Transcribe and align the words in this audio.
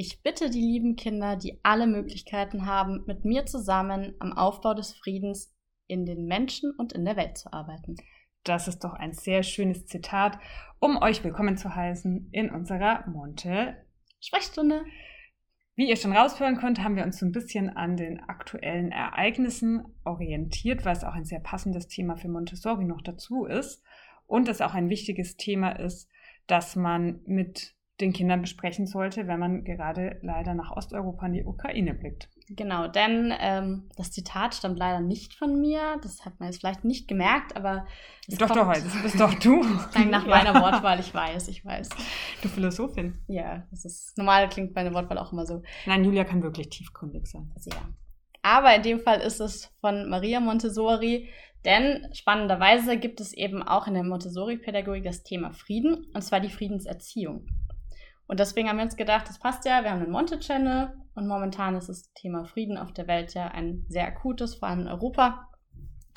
Ich 0.00 0.22
bitte 0.22 0.48
die 0.48 0.60
lieben 0.60 0.94
Kinder, 0.94 1.34
die 1.34 1.58
alle 1.64 1.88
Möglichkeiten 1.88 2.66
haben, 2.66 3.02
mit 3.08 3.24
mir 3.24 3.46
zusammen 3.46 4.14
am 4.20 4.32
Aufbau 4.32 4.72
des 4.72 4.94
Friedens 4.94 5.52
in 5.88 6.06
den 6.06 6.26
Menschen 6.26 6.70
und 6.70 6.92
in 6.92 7.04
der 7.04 7.16
Welt 7.16 7.36
zu 7.36 7.52
arbeiten. 7.52 7.96
Das 8.44 8.68
ist 8.68 8.84
doch 8.84 8.92
ein 8.92 9.12
sehr 9.12 9.42
schönes 9.42 9.86
Zitat, 9.86 10.38
um 10.78 11.02
euch 11.02 11.24
willkommen 11.24 11.56
zu 11.56 11.74
heißen 11.74 12.28
in 12.30 12.48
unserer 12.48 13.08
Monte 13.08 13.74
Sprechstunde. 14.20 14.84
Wie 15.74 15.88
ihr 15.88 15.96
schon 15.96 16.16
raushören 16.16 16.58
könnt, 16.58 16.80
haben 16.80 16.94
wir 16.94 17.02
uns 17.02 17.18
so 17.18 17.26
ein 17.26 17.32
bisschen 17.32 17.68
an 17.68 17.96
den 17.96 18.20
aktuellen 18.20 18.92
Ereignissen 18.92 19.84
orientiert, 20.04 20.84
weil 20.84 20.94
es 20.94 21.02
auch 21.02 21.14
ein 21.14 21.24
sehr 21.24 21.40
passendes 21.40 21.88
Thema 21.88 22.14
für 22.14 22.28
Montessori 22.28 22.84
noch 22.84 23.02
dazu 23.02 23.46
ist 23.46 23.82
und 24.28 24.48
es 24.48 24.60
auch 24.60 24.74
ein 24.74 24.90
wichtiges 24.90 25.36
Thema 25.36 25.72
ist, 25.72 26.08
das 26.46 26.76
man 26.76 27.20
mit 27.26 27.74
den 28.00 28.12
Kindern 28.12 28.40
besprechen 28.40 28.86
sollte, 28.86 29.26
wenn 29.26 29.40
man 29.40 29.64
gerade 29.64 30.18
leider 30.22 30.54
nach 30.54 30.70
Osteuropa 30.70 31.26
in 31.26 31.32
die 31.32 31.44
Ukraine 31.44 31.94
blickt. 31.94 32.28
Genau, 32.50 32.86
denn 32.86 33.34
ähm, 33.38 33.90
das 33.96 34.12
Zitat 34.12 34.54
stammt 34.54 34.78
leider 34.78 35.00
nicht 35.00 35.34
von 35.34 35.60
mir. 35.60 35.98
Das 36.02 36.24
hat 36.24 36.38
man 36.38 36.48
jetzt 36.48 36.60
vielleicht 36.60 36.84
nicht 36.84 37.08
gemerkt, 37.08 37.56
aber. 37.56 37.86
Es 38.26 38.38
doch, 38.38 38.48
doch, 38.48 38.72
das 38.72 39.02
bist 39.02 39.20
doch 39.20 39.34
du. 39.34 39.60
Klang 39.92 40.10
nach 40.10 40.26
meiner 40.26 40.54
Wortwahl, 40.54 41.00
ich 41.00 41.12
weiß, 41.12 41.48
ich 41.48 41.64
weiß. 41.64 41.88
Du 42.42 42.48
Philosophin. 42.48 43.18
Ja, 43.26 43.66
das 43.70 43.84
ist. 43.84 44.16
Normal 44.16 44.48
klingt 44.48 44.74
meine 44.74 44.94
Wortwahl 44.94 45.18
auch 45.18 45.32
immer 45.32 45.44
so. 45.44 45.62
Nein, 45.86 46.04
Julia 46.04 46.24
kann 46.24 46.42
wirklich 46.42 46.70
tiefgründig 46.70 47.26
sein. 47.26 47.50
Sehr. 47.56 47.74
Aber 48.42 48.74
in 48.74 48.82
dem 48.82 49.00
Fall 49.00 49.20
ist 49.20 49.40
es 49.40 49.66
von 49.80 50.08
Maria 50.08 50.40
Montessori, 50.40 51.28
denn 51.64 52.06
spannenderweise 52.14 52.96
gibt 52.96 53.20
es 53.20 53.34
eben 53.34 53.62
auch 53.62 53.86
in 53.86 53.94
der 53.94 54.04
Montessori-Pädagogik 54.04 55.04
das 55.04 55.24
Thema 55.24 55.52
Frieden, 55.52 56.06
und 56.14 56.22
zwar 56.22 56.40
die 56.40 56.48
Friedenserziehung. 56.48 57.46
Und 58.28 58.40
deswegen 58.40 58.68
haben 58.68 58.76
wir 58.76 58.84
uns 58.84 58.96
gedacht, 58.96 59.26
das 59.26 59.38
passt 59.38 59.64
ja, 59.64 59.82
wir 59.82 59.90
haben 59.90 60.02
einen 60.02 60.12
Monte-Channel 60.12 60.92
und 61.14 61.26
momentan 61.26 61.74
ist 61.74 61.88
das 61.88 62.12
Thema 62.12 62.44
Frieden 62.44 62.76
auf 62.76 62.92
der 62.92 63.08
Welt 63.08 63.32
ja 63.32 63.48
ein 63.48 63.86
sehr 63.88 64.06
akutes, 64.06 64.54
vor 64.54 64.68
allem 64.68 64.80
in 64.80 64.88
Europa. 64.88 65.48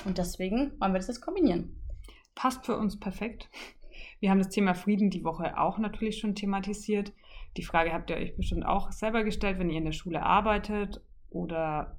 Und 0.06 0.18
deswegen 0.18 0.74
wollen 0.80 0.92
wir 0.92 1.00
das 1.00 1.08
jetzt 1.08 1.22
kombinieren. 1.22 1.82
Passt 2.36 2.66
für 2.66 2.78
uns 2.78 3.00
perfekt. 3.00 3.50
Wir 4.20 4.30
haben 4.30 4.40
das 4.40 4.50
Thema 4.50 4.74
Frieden 4.74 5.10
die 5.10 5.24
Woche 5.24 5.58
auch 5.58 5.78
natürlich 5.78 6.20
schon 6.20 6.36
thematisiert. 6.36 7.14
Die 7.56 7.64
Frage 7.64 7.94
habt 7.94 8.10
ihr 8.10 8.18
euch 8.18 8.36
bestimmt 8.36 8.66
auch 8.66 8.92
selber 8.92 9.24
gestellt, 9.24 9.58
wenn 9.58 9.70
ihr 9.70 9.78
in 9.78 9.86
der 9.86 9.92
Schule 9.94 10.22
arbeitet 10.22 11.02
oder 11.30 11.98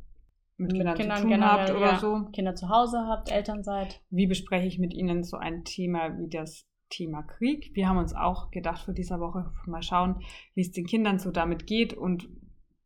mit, 0.58 0.72
mit 0.72 0.80
Kindern, 0.80 0.96
Kindern 0.96 1.16
zu 1.16 1.22
tun 1.22 1.30
generell, 1.30 1.58
habt 1.58 1.70
oder 1.70 1.92
ja. 1.92 1.98
so. 1.98 2.24
Kinder 2.32 2.54
zu 2.54 2.68
Hause 2.68 3.06
habt, 3.08 3.32
Eltern 3.32 3.64
seid. 3.64 4.02
Wie 4.10 4.26
bespreche 4.26 4.66
ich 4.66 4.78
mit 4.78 4.92
ihnen 4.92 5.24
so 5.24 5.38
ein 5.38 5.64
Thema 5.64 6.18
wie 6.18 6.28
das 6.28 6.66
Thema 6.92 7.22
Krieg. 7.22 7.70
Wir 7.74 7.88
haben 7.88 7.96
uns 7.96 8.14
auch 8.14 8.50
gedacht 8.50 8.84
für 8.84 8.92
dieser 8.92 9.18
Woche 9.18 9.50
mal 9.66 9.82
schauen, 9.82 10.22
wie 10.54 10.60
es 10.60 10.70
den 10.70 10.86
Kindern 10.86 11.18
so 11.18 11.30
damit 11.30 11.66
geht 11.66 11.94
und 11.94 12.28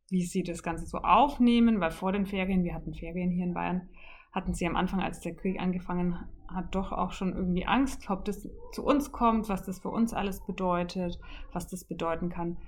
wie 0.09 0.23
sie 0.23 0.45
das 0.45 0.63
Ganze 0.63 0.87
so 0.87 0.99
aufnehmen, 0.99 1.81
weil 1.81 1.91
vor 1.91 2.13
den 2.13 2.27
Ferien, 2.27 2.65
wir 2.65 2.75
hatten 2.75 2.95
Ferien 2.95 3.31
hier 3.31 3.45
in 3.45 3.55
Bayern, 3.55 3.89
hatten 4.33 4.55
sie 4.55 4.67
am 4.67 4.77
Anfang, 4.77 5.01
als 5.01 5.21
der 5.21 5.35
Krieg 5.35 5.61
angefangen 5.61 6.17
hat, 6.47 6.75
doch 6.75 6.93
auch 6.93 7.13
schon 7.13 7.35
irgendwie 7.35 7.67
Angst, 7.67 8.09
ob 8.09 8.25
das 8.25 8.49
zu 8.73 8.85
uns 8.85 9.11
kommt, 9.11 9.49
was 9.49 9.65
das 9.65 9.81
für 9.81 9.89
uns 9.89 10.15
alles 10.15 10.45
bedeutet, 10.47 11.19
was 11.53 11.67
das 11.67 11.85
bedeuten 11.85 12.29
kann. 12.29 12.59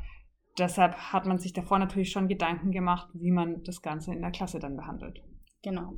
Deshalb 0.58 0.96
hat 0.96 1.26
man 1.26 1.38
sich 1.38 1.52
davor 1.52 1.78
natürlich 1.78 2.10
schon 2.10 2.26
Gedanken 2.26 2.72
gemacht, 2.72 3.08
wie 3.12 3.30
man 3.30 3.62
das 3.62 3.80
Ganze 3.80 4.12
in 4.12 4.22
der 4.22 4.32
Klasse 4.32 4.58
dann 4.58 4.76
behandelt. 4.76 5.22
Genau. 5.62 5.94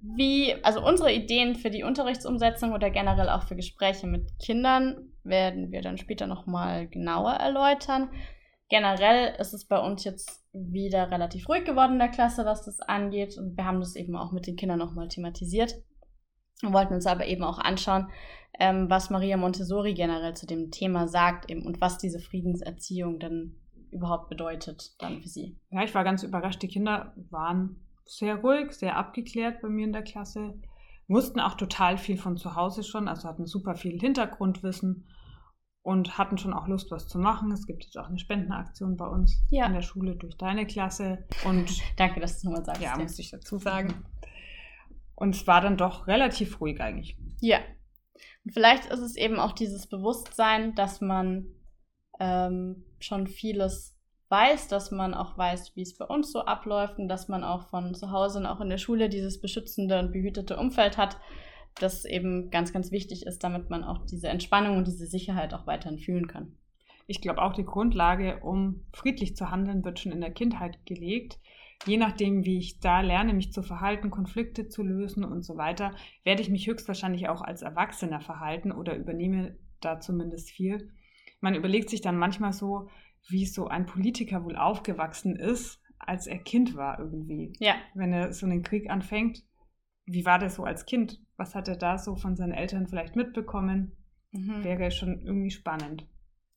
Wie, 0.00 0.54
also 0.62 0.84
unsere 0.84 1.12
Ideen 1.12 1.56
für 1.56 1.70
die 1.70 1.82
Unterrichtsumsetzung 1.82 2.72
oder 2.72 2.90
generell 2.90 3.28
auch 3.28 3.42
für 3.42 3.56
Gespräche 3.56 4.06
mit 4.06 4.30
Kindern 4.38 5.12
werden 5.24 5.72
wir 5.72 5.82
dann 5.82 5.98
später 5.98 6.26
nochmal 6.26 6.88
genauer 6.88 7.32
erläutern. 7.32 8.10
Generell 8.68 9.34
ist 9.40 9.52
es 9.52 9.66
bei 9.66 9.78
uns 9.78 10.04
jetzt 10.04 10.44
wieder 10.52 11.10
relativ 11.10 11.48
ruhig 11.48 11.64
geworden 11.64 11.94
in 11.94 11.98
der 11.98 12.08
Klasse, 12.08 12.44
was 12.44 12.64
das 12.64 12.80
angeht. 12.80 13.36
Und 13.36 13.56
wir 13.56 13.64
haben 13.64 13.80
das 13.80 13.96
eben 13.96 14.16
auch 14.16 14.30
mit 14.30 14.46
den 14.46 14.56
Kindern 14.56 14.78
nochmal 14.78 15.08
thematisiert. 15.08 15.74
Wir 16.60 16.72
wollten 16.72 16.94
uns 16.94 17.06
aber 17.06 17.26
eben 17.26 17.42
auch 17.42 17.58
anschauen, 17.58 18.08
ähm, 18.58 18.88
was 18.88 19.10
Maria 19.10 19.36
Montessori 19.36 19.94
generell 19.94 20.34
zu 20.34 20.46
dem 20.46 20.70
Thema 20.70 21.08
sagt 21.08 21.50
eben 21.50 21.66
und 21.66 21.80
was 21.80 21.98
diese 21.98 22.20
Friedenserziehung 22.20 23.18
dann 23.18 23.56
überhaupt 23.90 24.28
bedeutet 24.28 24.94
dann 25.00 25.20
für 25.20 25.28
sie. 25.28 25.58
Ja, 25.70 25.82
ich 25.82 25.94
war 25.94 26.04
ganz 26.04 26.22
überrascht. 26.22 26.62
Die 26.62 26.68
Kinder 26.68 27.12
waren 27.30 27.80
sehr 28.10 28.36
ruhig, 28.36 28.72
sehr 28.72 28.96
abgeklärt 28.96 29.62
bei 29.62 29.68
mir 29.68 29.84
in 29.84 29.92
der 29.92 30.02
Klasse. 30.02 30.54
Wussten 31.06 31.38
auch 31.38 31.54
total 31.54 31.96
viel 31.96 32.16
von 32.16 32.36
zu 32.36 32.56
Hause 32.56 32.82
schon, 32.82 33.06
also 33.06 33.28
hatten 33.28 33.46
super 33.46 33.76
viel 33.76 34.00
Hintergrundwissen 34.00 35.08
und 35.82 36.18
hatten 36.18 36.36
schon 36.36 36.52
auch 36.52 36.66
Lust, 36.66 36.90
was 36.90 37.06
zu 37.06 37.18
machen. 37.18 37.52
Es 37.52 37.66
gibt 37.66 37.84
jetzt 37.84 37.96
auch 37.96 38.08
eine 38.08 38.18
Spendenaktion 38.18 38.96
bei 38.96 39.06
uns 39.06 39.40
ja. 39.50 39.66
in 39.66 39.74
der 39.74 39.82
Schule 39.82 40.16
durch 40.16 40.36
deine 40.36 40.66
Klasse. 40.66 41.24
Und 41.44 41.70
Danke, 41.96 42.20
dass 42.20 42.32
du 42.32 42.36
es 42.38 42.44
nochmal 42.44 42.64
sagst. 42.64 42.82
Ja, 42.82 42.98
muss 42.98 43.18
ich 43.18 43.30
dazu 43.30 43.58
sagen. 43.58 44.04
Und 45.14 45.36
es 45.36 45.46
war 45.46 45.60
dann 45.60 45.76
doch 45.76 46.08
relativ 46.08 46.60
ruhig 46.60 46.80
eigentlich. 46.80 47.16
Ja. 47.40 47.58
Und 48.44 48.52
vielleicht 48.52 48.86
ist 48.86 49.00
es 49.00 49.16
eben 49.16 49.38
auch 49.38 49.52
dieses 49.52 49.86
Bewusstsein, 49.86 50.74
dass 50.74 51.00
man 51.00 51.46
ähm, 52.18 52.84
schon 52.98 53.28
vieles 53.28 53.99
weiß, 54.30 54.68
dass 54.68 54.90
man 54.90 55.12
auch 55.12 55.36
weiß, 55.36 55.74
wie 55.74 55.82
es 55.82 55.96
bei 55.96 56.04
uns 56.04 56.32
so 56.32 56.40
abläuft 56.40 56.98
und 56.98 57.08
dass 57.08 57.28
man 57.28 57.42
auch 57.44 57.68
von 57.68 57.94
zu 57.94 58.12
Hause 58.12 58.38
und 58.38 58.46
auch 58.46 58.60
in 58.60 58.70
der 58.70 58.78
Schule 58.78 59.08
dieses 59.08 59.40
beschützende 59.40 59.98
und 59.98 60.12
behütete 60.12 60.56
Umfeld 60.56 60.96
hat, 60.96 61.18
das 61.80 62.04
eben 62.04 62.50
ganz, 62.50 62.72
ganz 62.72 62.92
wichtig 62.92 63.26
ist, 63.26 63.42
damit 63.42 63.70
man 63.70 63.84
auch 63.84 64.06
diese 64.06 64.28
Entspannung 64.28 64.76
und 64.76 64.86
diese 64.86 65.06
Sicherheit 65.06 65.52
auch 65.52 65.66
weiterhin 65.66 65.98
fühlen 65.98 66.28
kann. 66.28 66.56
Ich 67.06 67.20
glaube 67.20 67.42
auch 67.42 67.52
die 67.52 67.64
Grundlage, 67.64 68.38
um 68.40 68.84
friedlich 68.92 69.34
zu 69.34 69.50
handeln, 69.50 69.84
wird 69.84 69.98
schon 69.98 70.12
in 70.12 70.20
der 70.20 70.30
Kindheit 70.30 70.86
gelegt. 70.86 71.40
Je 71.86 71.96
nachdem, 71.96 72.44
wie 72.44 72.58
ich 72.58 72.78
da 72.78 73.00
lerne, 73.00 73.34
mich 73.34 73.52
zu 73.52 73.62
verhalten, 73.62 74.10
Konflikte 74.10 74.68
zu 74.68 74.84
lösen 74.84 75.24
und 75.24 75.42
so 75.42 75.56
weiter, 75.56 75.92
werde 76.22 76.42
ich 76.42 76.50
mich 76.50 76.68
höchstwahrscheinlich 76.68 77.28
auch 77.28 77.40
als 77.40 77.62
Erwachsener 77.62 78.20
verhalten 78.20 78.70
oder 78.70 78.94
übernehme 78.94 79.56
da 79.80 79.98
zumindest 79.98 80.50
viel. 80.50 80.92
Man 81.40 81.54
überlegt 81.54 81.90
sich 81.90 82.00
dann 82.00 82.16
manchmal 82.16 82.52
so, 82.52 82.88
wie 83.28 83.46
so 83.46 83.68
ein 83.68 83.86
Politiker 83.86 84.44
wohl 84.44 84.56
aufgewachsen 84.56 85.36
ist, 85.36 85.80
als 85.98 86.26
er 86.26 86.38
Kind 86.38 86.74
war 86.76 86.98
irgendwie. 86.98 87.52
Ja. 87.58 87.74
Wenn 87.94 88.12
er 88.12 88.32
so 88.32 88.46
einen 88.46 88.62
Krieg 88.62 88.90
anfängt, 88.90 89.44
wie 90.06 90.24
war 90.24 90.38
der 90.38 90.50
so 90.50 90.64
als 90.64 90.86
Kind? 90.86 91.20
Was 91.36 91.54
hat 91.54 91.68
er 91.68 91.76
da 91.76 91.98
so 91.98 92.16
von 92.16 92.36
seinen 92.36 92.52
Eltern 92.52 92.88
vielleicht 92.88 93.16
mitbekommen? 93.16 93.92
Mhm. 94.32 94.64
Wäre 94.64 94.90
schon 94.90 95.20
irgendwie 95.20 95.50
spannend. 95.50 96.06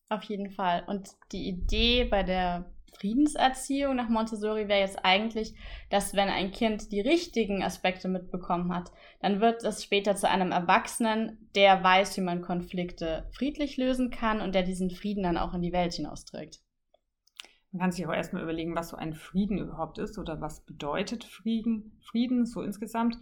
Auf 0.09 0.23
jeden 0.23 0.51
Fall. 0.51 0.83
Und 0.87 1.09
die 1.31 1.47
Idee 1.47 2.05
bei 2.05 2.23
der 2.23 2.71
Friedenserziehung 2.97 3.95
nach 3.95 4.09
Montessori 4.09 4.67
wäre 4.67 4.81
jetzt 4.81 5.03
eigentlich, 5.03 5.55
dass 5.89 6.13
wenn 6.13 6.29
ein 6.29 6.51
Kind 6.51 6.91
die 6.91 7.01
richtigen 7.01 7.63
Aspekte 7.63 8.07
mitbekommen 8.07 8.73
hat, 8.73 8.91
dann 9.21 9.41
wird 9.41 9.63
es 9.63 9.83
später 9.83 10.15
zu 10.15 10.29
einem 10.29 10.51
Erwachsenen, 10.51 11.49
der 11.55 11.83
weiß, 11.83 12.17
wie 12.17 12.21
man 12.21 12.41
Konflikte 12.41 13.29
friedlich 13.31 13.77
lösen 13.77 14.09
kann 14.09 14.41
und 14.41 14.55
der 14.55 14.63
diesen 14.63 14.89
Frieden 14.89 15.23
dann 15.23 15.37
auch 15.37 15.53
in 15.53 15.61
die 15.61 15.73
Welt 15.73 15.93
hinausträgt. 15.93 16.61
Man 17.71 17.81
kann 17.81 17.91
sich 17.91 18.05
auch 18.05 18.13
erstmal 18.13 18.43
überlegen, 18.43 18.75
was 18.75 18.89
so 18.89 18.97
ein 18.97 19.13
Frieden 19.13 19.57
überhaupt 19.57 19.97
ist 19.97 20.19
oder 20.19 20.39
was 20.41 20.63
bedeutet 20.63 21.23
Frieden, 21.23 21.97
Frieden 22.01 22.45
so 22.45 22.61
insgesamt. 22.61 23.17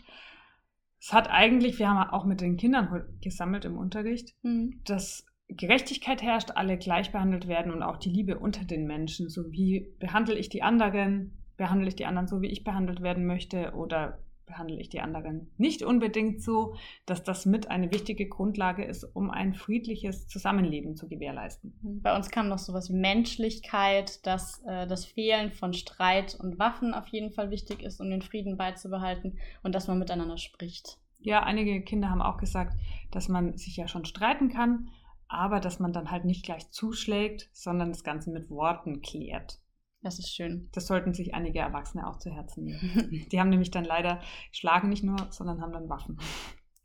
Es 1.00 1.14
hat 1.14 1.30
eigentlich, 1.30 1.80
wir 1.80 1.90
haben 1.90 2.10
auch 2.10 2.26
mit 2.26 2.42
den 2.42 2.58
Kindern 2.58 3.18
gesammelt 3.22 3.66
im 3.66 3.78
Unterricht, 3.78 4.36
mhm. 4.44 4.82
dass 4.84 5.26
Gerechtigkeit 5.56 6.22
herrscht, 6.22 6.52
alle 6.56 6.78
gleich 6.78 7.12
behandelt 7.12 7.48
werden 7.48 7.72
und 7.72 7.84
auch 7.84 7.98
die 7.98 8.10
Liebe 8.10 8.40
unter 8.40 8.66
den 8.66 8.86
Menschen. 8.86 9.30
So 9.30 9.52
wie 9.52 9.94
behandle 10.00 10.38
ich 10.38 10.50
die 10.50 10.64
anderen? 10.64 11.38
Behandle 11.58 11.88
ich 11.88 11.96
die 11.96 12.06
anderen 12.06 12.28
so, 12.28 12.42
wie 12.42 12.50
ich 12.50 12.64
behandelt 12.64 13.02
werden 13.02 13.26
möchte? 13.26 13.74
Oder 13.76 14.20
behandle 14.52 14.80
ich 14.80 14.90
die 14.90 15.00
anderen 15.00 15.50
nicht 15.58 15.82
unbedingt 15.82 16.42
so, 16.42 16.76
dass 17.06 17.24
das 17.24 17.46
mit 17.46 17.72
eine 17.72 17.92
wichtige 17.92 18.28
Grundlage 18.28 18.84
ist, 18.84 19.04
um 19.04 19.32
ein 19.32 19.54
friedliches 19.54 20.28
Zusammenleben 20.28 20.96
zu 20.96 21.08
gewährleisten. 21.08 21.74
Bei 21.82 22.16
uns 22.16 22.30
kam 22.30 22.50
noch 22.50 22.58
sowas 22.58 22.90
wie 22.90 22.98
Menschlichkeit, 22.98 24.26
dass 24.26 24.62
äh, 24.68 24.88
das 24.88 25.06
Fehlen 25.06 25.52
von 25.52 25.74
Streit 25.74 26.36
und 26.38 26.60
Waffen 26.60 26.94
auf 26.94 27.08
jeden 27.08 27.32
Fall 27.32 27.50
wichtig 27.50 27.82
ist, 27.82 28.02
um 28.02 28.10
den 28.10 28.22
Frieden 28.22 28.58
beizubehalten 28.58 29.38
und 29.64 29.74
dass 29.74 29.88
man 29.88 30.00
miteinander 30.00 30.38
spricht. 30.38 30.98
Ja, 31.24 31.44
einige 31.44 31.82
Kinder 31.82 32.10
haben 32.10 32.22
auch 32.22 32.38
gesagt, 32.38 32.74
dass 33.12 33.30
man 33.30 33.56
sich 33.56 33.78
ja 33.78 33.88
schon 33.88 34.06
streiten 34.06 34.50
kann, 34.50 34.90
aber 35.32 35.60
dass 35.60 35.80
man 35.80 35.94
dann 35.94 36.12
halt 36.12 36.26
nicht 36.26 36.44
gleich 36.44 36.70
zuschlägt, 36.72 37.50
sondern 37.54 37.90
das 37.90 38.04
Ganze 38.04 38.32
mit 38.32 38.50
Worten 38.50 39.02
klärt. 39.02 39.60
Das 40.02 40.20
ist 40.20 40.34
schön. 40.34 40.70
Das 40.74 40.88
sollten 40.88 41.14
sich 41.14 41.34
einige 41.36 41.60
Erwachsene 41.60 42.08
auch 42.08 42.18
zu 42.18 42.32
Herzen 42.32 42.64
nehmen. 42.64 43.28
Die 43.32 43.40
haben 43.40 43.50
nämlich 43.50 43.72
dann 43.72 43.86
leider 43.86 44.20
schlagen 44.52 44.90
nicht 44.90 45.04
nur, 45.04 45.28
sondern 45.30 45.62
haben 45.62 45.74
dann 45.74 45.90
Waffen. 45.90 46.20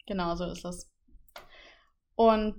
Genau, 0.06 0.34
so 0.36 0.44
ist 0.44 0.64
es. 0.64 0.92
Und 2.14 2.54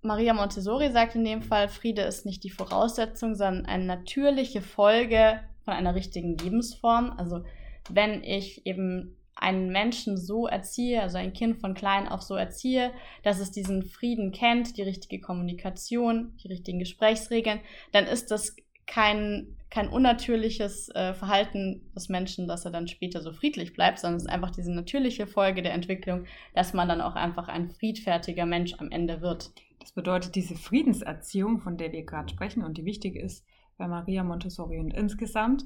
Maria 0.00 0.32
Montessori 0.32 0.90
sagt 0.90 1.16
in 1.16 1.24
dem 1.24 1.42
Fall, 1.42 1.68
Friede 1.68 2.02
ist 2.02 2.24
nicht 2.24 2.44
die 2.44 2.50
Voraussetzung, 2.50 3.34
sondern 3.34 3.66
eine 3.66 3.84
natürliche 3.84 4.62
Folge 4.62 5.40
von 5.64 5.74
einer 5.74 5.94
richtigen 5.94 6.36
Lebensform. 6.36 7.12
Also 7.16 7.44
wenn 7.90 8.22
ich 8.22 8.66
eben 8.66 9.16
einen 9.44 9.70
Menschen 9.70 10.16
so 10.16 10.46
erziehe, 10.46 11.02
also 11.02 11.18
ein 11.18 11.34
Kind 11.34 11.60
von 11.60 11.74
klein 11.74 12.08
auf 12.08 12.22
so 12.22 12.34
erziehe, 12.34 12.92
dass 13.22 13.40
es 13.40 13.50
diesen 13.50 13.82
Frieden 13.82 14.32
kennt, 14.32 14.78
die 14.78 14.82
richtige 14.82 15.20
Kommunikation, 15.20 16.34
die 16.42 16.48
richtigen 16.48 16.78
Gesprächsregeln, 16.78 17.60
dann 17.92 18.06
ist 18.06 18.30
das 18.30 18.56
kein, 18.86 19.56
kein 19.68 19.88
unnatürliches 19.88 20.88
äh, 20.94 21.12
Verhalten 21.12 21.90
des 21.94 22.08
Menschen, 22.08 22.48
dass 22.48 22.64
er 22.64 22.70
dann 22.70 22.88
später 22.88 23.20
so 23.20 23.32
friedlich 23.32 23.74
bleibt, 23.74 23.98
sondern 23.98 24.16
es 24.16 24.24
ist 24.24 24.30
einfach 24.30 24.50
diese 24.50 24.72
natürliche 24.72 25.26
Folge 25.26 25.62
der 25.62 25.74
Entwicklung, 25.74 26.24
dass 26.54 26.72
man 26.72 26.88
dann 26.88 27.02
auch 27.02 27.14
einfach 27.14 27.48
ein 27.48 27.70
friedfertiger 27.70 28.46
Mensch 28.46 28.74
am 28.78 28.90
Ende 28.90 29.20
wird. 29.20 29.52
Das 29.78 29.92
bedeutet, 29.92 30.34
diese 30.34 30.54
Friedenserziehung, 30.54 31.60
von 31.60 31.76
der 31.76 31.92
wir 31.92 32.04
gerade 32.04 32.30
sprechen 32.30 32.64
und 32.64 32.78
die 32.78 32.86
wichtig 32.86 33.16
ist 33.16 33.44
bei 33.76 33.86
Maria 33.86 34.24
Montessori 34.24 34.78
und 34.78 34.90
insgesamt, 34.92 35.64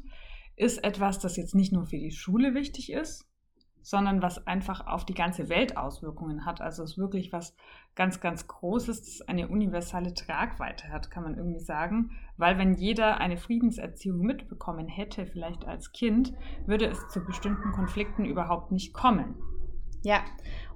ist 0.56 0.82
etwas, 0.82 1.20
das 1.20 1.36
jetzt 1.36 1.54
nicht 1.54 1.72
nur 1.72 1.86
für 1.86 1.98
die 1.98 2.10
Schule 2.10 2.54
wichtig 2.54 2.90
ist, 2.90 3.28
sondern 3.88 4.20
was 4.20 4.46
einfach 4.46 4.86
auf 4.86 5.06
die 5.06 5.14
ganze 5.14 5.48
Welt 5.48 5.78
Auswirkungen 5.78 6.44
hat. 6.44 6.60
Also 6.60 6.82
es 6.82 6.90
ist 6.90 6.98
wirklich 6.98 7.32
was 7.32 7.56
ganz, 7.94 8.20
ganz 8.20 8.46
Großes, 8.46 9.00
das 9.00 9.28
eine 9.28 9.48
universelle 9.48 10.12
Tragweite 10.12 10.90
hat, 10.90 11.10
kann 11.10 11.22
man 11.22 11.38
irgendwie 11.38 11.58
sagen. 11.58 12.10
Weil 12.36 12.58
wenn 12.58 12.74
jeder 12.74 13.18
eine 13.18 13.38
Friedenserziehung 13.38 14.18
mitbekommen 14.18 14.88
hätte, 14.88 15.24
vielleicht 15.24 15.64
als 15.64 15.92
Kind, 15.92 16.34
würde 16.66 16.84
es 16.84 17.08
zu 17.08 17.24
bestimmten 17.24 17.72
Konflikten 17.72 18.26
überhaupt 18.26 18.72
nicht 18.72 18.92
kommen. 18.92 19.36
Ja, 20.02 20.20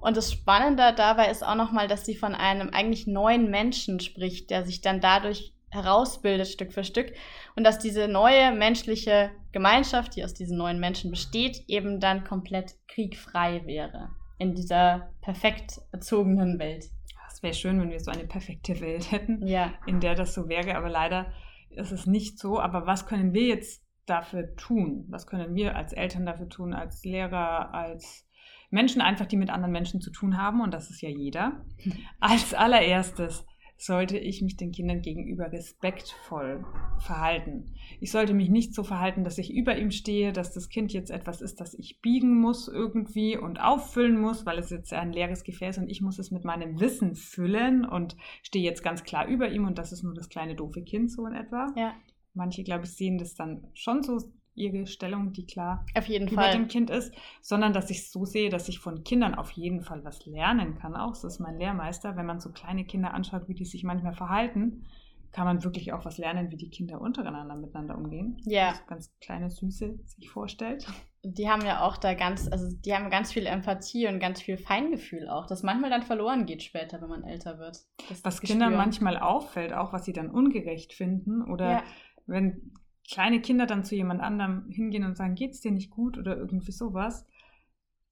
und 0.01 0.17
das 0.17 0.31
Spannende 0.33 0.91
dabei 0.95 1.29
ist 1.29 1.45
auch 1.45 1.55
nochmal, 1.55 1.87
dass 1.87 2.07
sie 2.07 2.15
von 2.15 2.33
einem 2.33 2.71
eigentlich 2.71 3.05
neuen 3.05 3.51
Menschen 3.51 3.99
spricht, 3.99 4.49
der 4.49 4.65
sich 4.65 4.81
dann 4.81 5.01
dadurch 5.01 5.53
herausbildet 5.73 6.47
Stück 6.47 6.73
für 6.73 6.83
Stück 6.83 7.13
und 7.55 7.63
dass 7.63 7.79
diese 7.79 8.07
neue 8.07 8.51
menschliche 8.51 9.31
Gemeinschaft, 9.51 10.15
die 10.15 10.23
aus 10.23 10.33
diesen 10.33 10.57
neuen 10.57 10.79
Menschen 10.79 11.11
besteht, 11.11 11.63
eben 11.67 11.99
dann 11.99 12.23
komplett 12.23 12.75
kriegfrei 12.87 13.65
wäre 13.65 14.09
in 14.37 14.55
dieser 14.55 15.09
perfekt 15.21 15.81
erzogenen 15.91 16.59
Welt. 16.59 16.85
Es 17.31 17.41
wäre 17.41 17.53
schön, 17.53 17.79
wenn 17.81 17.89
wir 17.89 17.99
so 17.99 18.11
eine 18.11 18.25
perfekte 18.25 18.79
Welt 18.79 19.11
hätten, 19.11 19.47
ja. 19.47 19.73
in 19.87 19.99
der 19.99 20.15
das 20.15 20.33
so 20.33 20.47
wäre, 20.47 20.75
aber 20.75 20.89
leider 20.89 21.31
ist 21.71 21.91
es 21.91 22.05
nicht 22.05 22.37
so. 22.37 22.59
Aber 22.59 22.85
was 22.85 23.07
können 23.07 23.33
wir 23.33 23.47
jetzt 23.47 23.83
dafür 24.05 24.55
tun? 24.55 25.05
Was 25.09 25.25
können 25.25 25.55
wir 25.55 25.75
als 25.75 25.93
Eltern 25.93 26.25
dafür 26.25 26.49
tun, 26.49 26.73
als 26.73 27.03
Lehrer, 27.03 27.73
als 27.73 28.27
Menschen 28.69 29.01
einfach, 29.01 29.25
die 29.25 29.37
mit 29.37 29.49
anderen 29.49 29.71
Menschen 29.71 30.01
zu 30.01 30.11
tun 30.11 30.37
haben? 30.37 30.61
Und 30.61 30.73
das 30.73 30.89
ist 30.89 31.01
ja 31.01 31.09
jeder. 31.09 31.65
Als 32.19 32.53
allererstes 32.53 33.45
sollte 33.85 34.17
ich 34.17 34.41
mich 34.41 34.57
den 34.57 34.71
Kindern 34.71 35.01
gegenüber 35.01 35.51
respektvoll 35.51 36.65
verhalten. 36.99 37.75
Ich 37.99 38.11
sollte 38.11 38.33
mich 38.33 38.49
nicht 38.49 38.73
so 38.73 38.83
verhalten, 38.83 39.23
dass 39.23 39.37
ich 39.37 39.53
über 39.53 39.77
ihm 39.77 39.91
stehe, 39.91 40.31
dass 40.31 40.53
das 40.53 40.69
Kind 40.69 40.93
jetzt 40.93 41.11
etwas 41.11 41.41
ist, 41.41 41.59
das 41.59 41.73
ich 41.73 42.01
biegen 42.01 42.39
muss 42.39 42.67
irgendwie 42.67 43.37
und 43.37 43.59
auffüllen 43.59 44.19
muss, 44.19 44.45
weil 44.45 44.57
es 44.57 44.69
jetzt 44.69 44.93
ein 44.93 45.11
leeres 45.11 45.43
Gefäß 45.43 45.77
und 45.77 45.89
ich 45.89 46.01
muss 46.01 46.19
es 46.19 46.31
mit 46.31 46.45
meinem 46.45 46.79
Wissen 46.79 47.15
füllen 47.15 47.85
und 47.85 48.15
stehe 48.41 48.63
jetzt 48.63 48.83
ganz 48.83 49.03
klar 49.03 49.27
über 49.27 49.49
ihm 49.49 49.65
und 49.65 49.77
das 49.77 49.91
ist 49.91 50.03
nur 50.03 50.13
das 50.13 50.29
kleine 50.29 50.55
doofe 50.55 50.81
Kind 50.81 51.11
so 51.11 51.25
in 51.25 51.33
etwa. 51.33 51.73
Ja. 51.75 51.93
Manche, 52.33 52.63
glaube 52.63 52.85
ich, 52.85 52.91
sehen 52.91 53.17
das 53.17 53.35
dann 53.35 53.67
schon 53.73 54.01
so 54.01 54.19
ihre 54.55 54.87
Stellung, 54.87 55.33
die 55.33 55.45
klar 55.45 55.85
auf 55.95 56.07
jeden 56.07 56.27
über 56.27 56.43
Fall. 56.43 56.51
dem 56.51 56.67
Kind 56.67 56.89
ist, 56.89 57.13
sondern 57.41 57.73
dass 57.73 57.89
ich 57.89 58.09
so 58.09 58.25
sehe, 58.25 58.49
dass 58.49 58.69
ich 58.69 58.79
von 58.79 59.03
Kindern 59.03 59.35
auf 59.35 59.51
jeden 59.51 59.81
Fall 59.81 60.03
was 60.03 60.25
lernen 60.25 60.75
kann. 60.75 60.95
Auch 60.95 61.11
das 61.11 61.23
ist 61.23 61.39
mein 61.39 61.57
Lehrmeister. 61.57 62.15
Wenn 62.15 62.25
man 62.25 62.39
so 62.39 62.51
kleine 62.51 62.85
Kinder 62.85 63.13
anschaut, 63.13 63.47
wie 63.47 63.55
die 63.55 63.65
sich 63.65 63.83
manchmal 63.83 64.13
verhalten, 64.13 64.85
kann 65.33 65.45
man 65.45 65.63
wirklich 65.63 65.91
auch 65.93 66.05
was 66.05 66.19
lernen, 66.19 66.51
wie 66.51 66.57
die 66.57 66.69
Kinder 66.69 67.01
untereinander 67.01 67.55
miteinander 67.55 67.97
umgehen. 67.97 68.37
Ja. 68.45 68.69
Das 68.69 68.85
ganz 68.85 69.11
kleine 69.19 69.49
Süße 69.49 69.99
sich 70.05 70.29
vorstellt. 70.29 70.85
Die 71.23 71.49
haben 71.49 71.65
ja 71.65 71.81
auch 71.81 71.97
da 71.97 72.13
ganz, 72.13 72.47
also 72.51 72.67
die 72.85 72.93
haben 72.93 73.09
ganz 73.09 73.33
viel 73.33 73.47
Empathie 73.47 74.07
und 74.07 74.19
ganz 74.19 74.41
viel 74.41 74.57
Feingefühl 74.57 75.27
auch, 75.29 75.47
das 75.47 75.63
manchmal 75.63 75.89
dann 75.89 76.03
verloren 76.03 76.45
geht 76.45 76.61
später, 76.61 77.01
wenn 77.01 77.09
man 77.09 77.23
älter 77.23 77.57
wird. 77.57 77.79
Das 78.09 78.23
was 78.23 78.41
Kindern 78.41 78.75
manchmal 78.75 79.17
auffällt, 79.17 79.73
auch 79.73 79.91
was 79.91 80.05
sie 80.05 80.13
dann 80.13 80.29
ungerecht 80.29 80.93
finden 80.93 81.41
oder 81.41 81.71
ja. 81.71 81.83
wenn 82.27 82.73
kleine 83.09 83.41
Kinder 83.41 83.65
dann 83.65 83.83
zu 83.83 83.95
jemand 83.95 84.21
anderem 84.21 84.69
hingehen 84.69 85.03
und 85.03 85.17
sagen, 85.17 85.35
geht's 85.35 85.61
dir 85.61 85.71
nicht 85.71 85.91
gut 85.91 86.17
oder 86.17 86.37
irgendwie 86.37 86.71
sowas, 86.71 87.25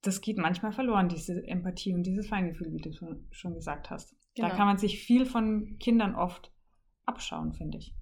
das 0.02 0.20
geht 0.20 0.36
manchmal 0.36 0.72
verloren, 0.72 1.08
diese 1.08 1.46
Empathie 1.46 1.94
und 1.94 2.02
dieses 2.02 2.28
Feingefühl, 2.28 2.72
wie 2.72 2.80
du 2.80 2.92
schon 3.30 3.54
gesagt 3.54 3.90
hast. 3.90 4.14
Genau. 4.34 4.48
Da 4.48 4.54
kann 4.54 4.66
man 4.66 4.78
sich 4.78 5.04
viel 5.04 5.26
von 5.26 5.78
Kindern 5.78 6.14
oft 6.14 6.52
abschauen, 7.06 7.52
finde 7.52 7.78
ich. 7.78 7.94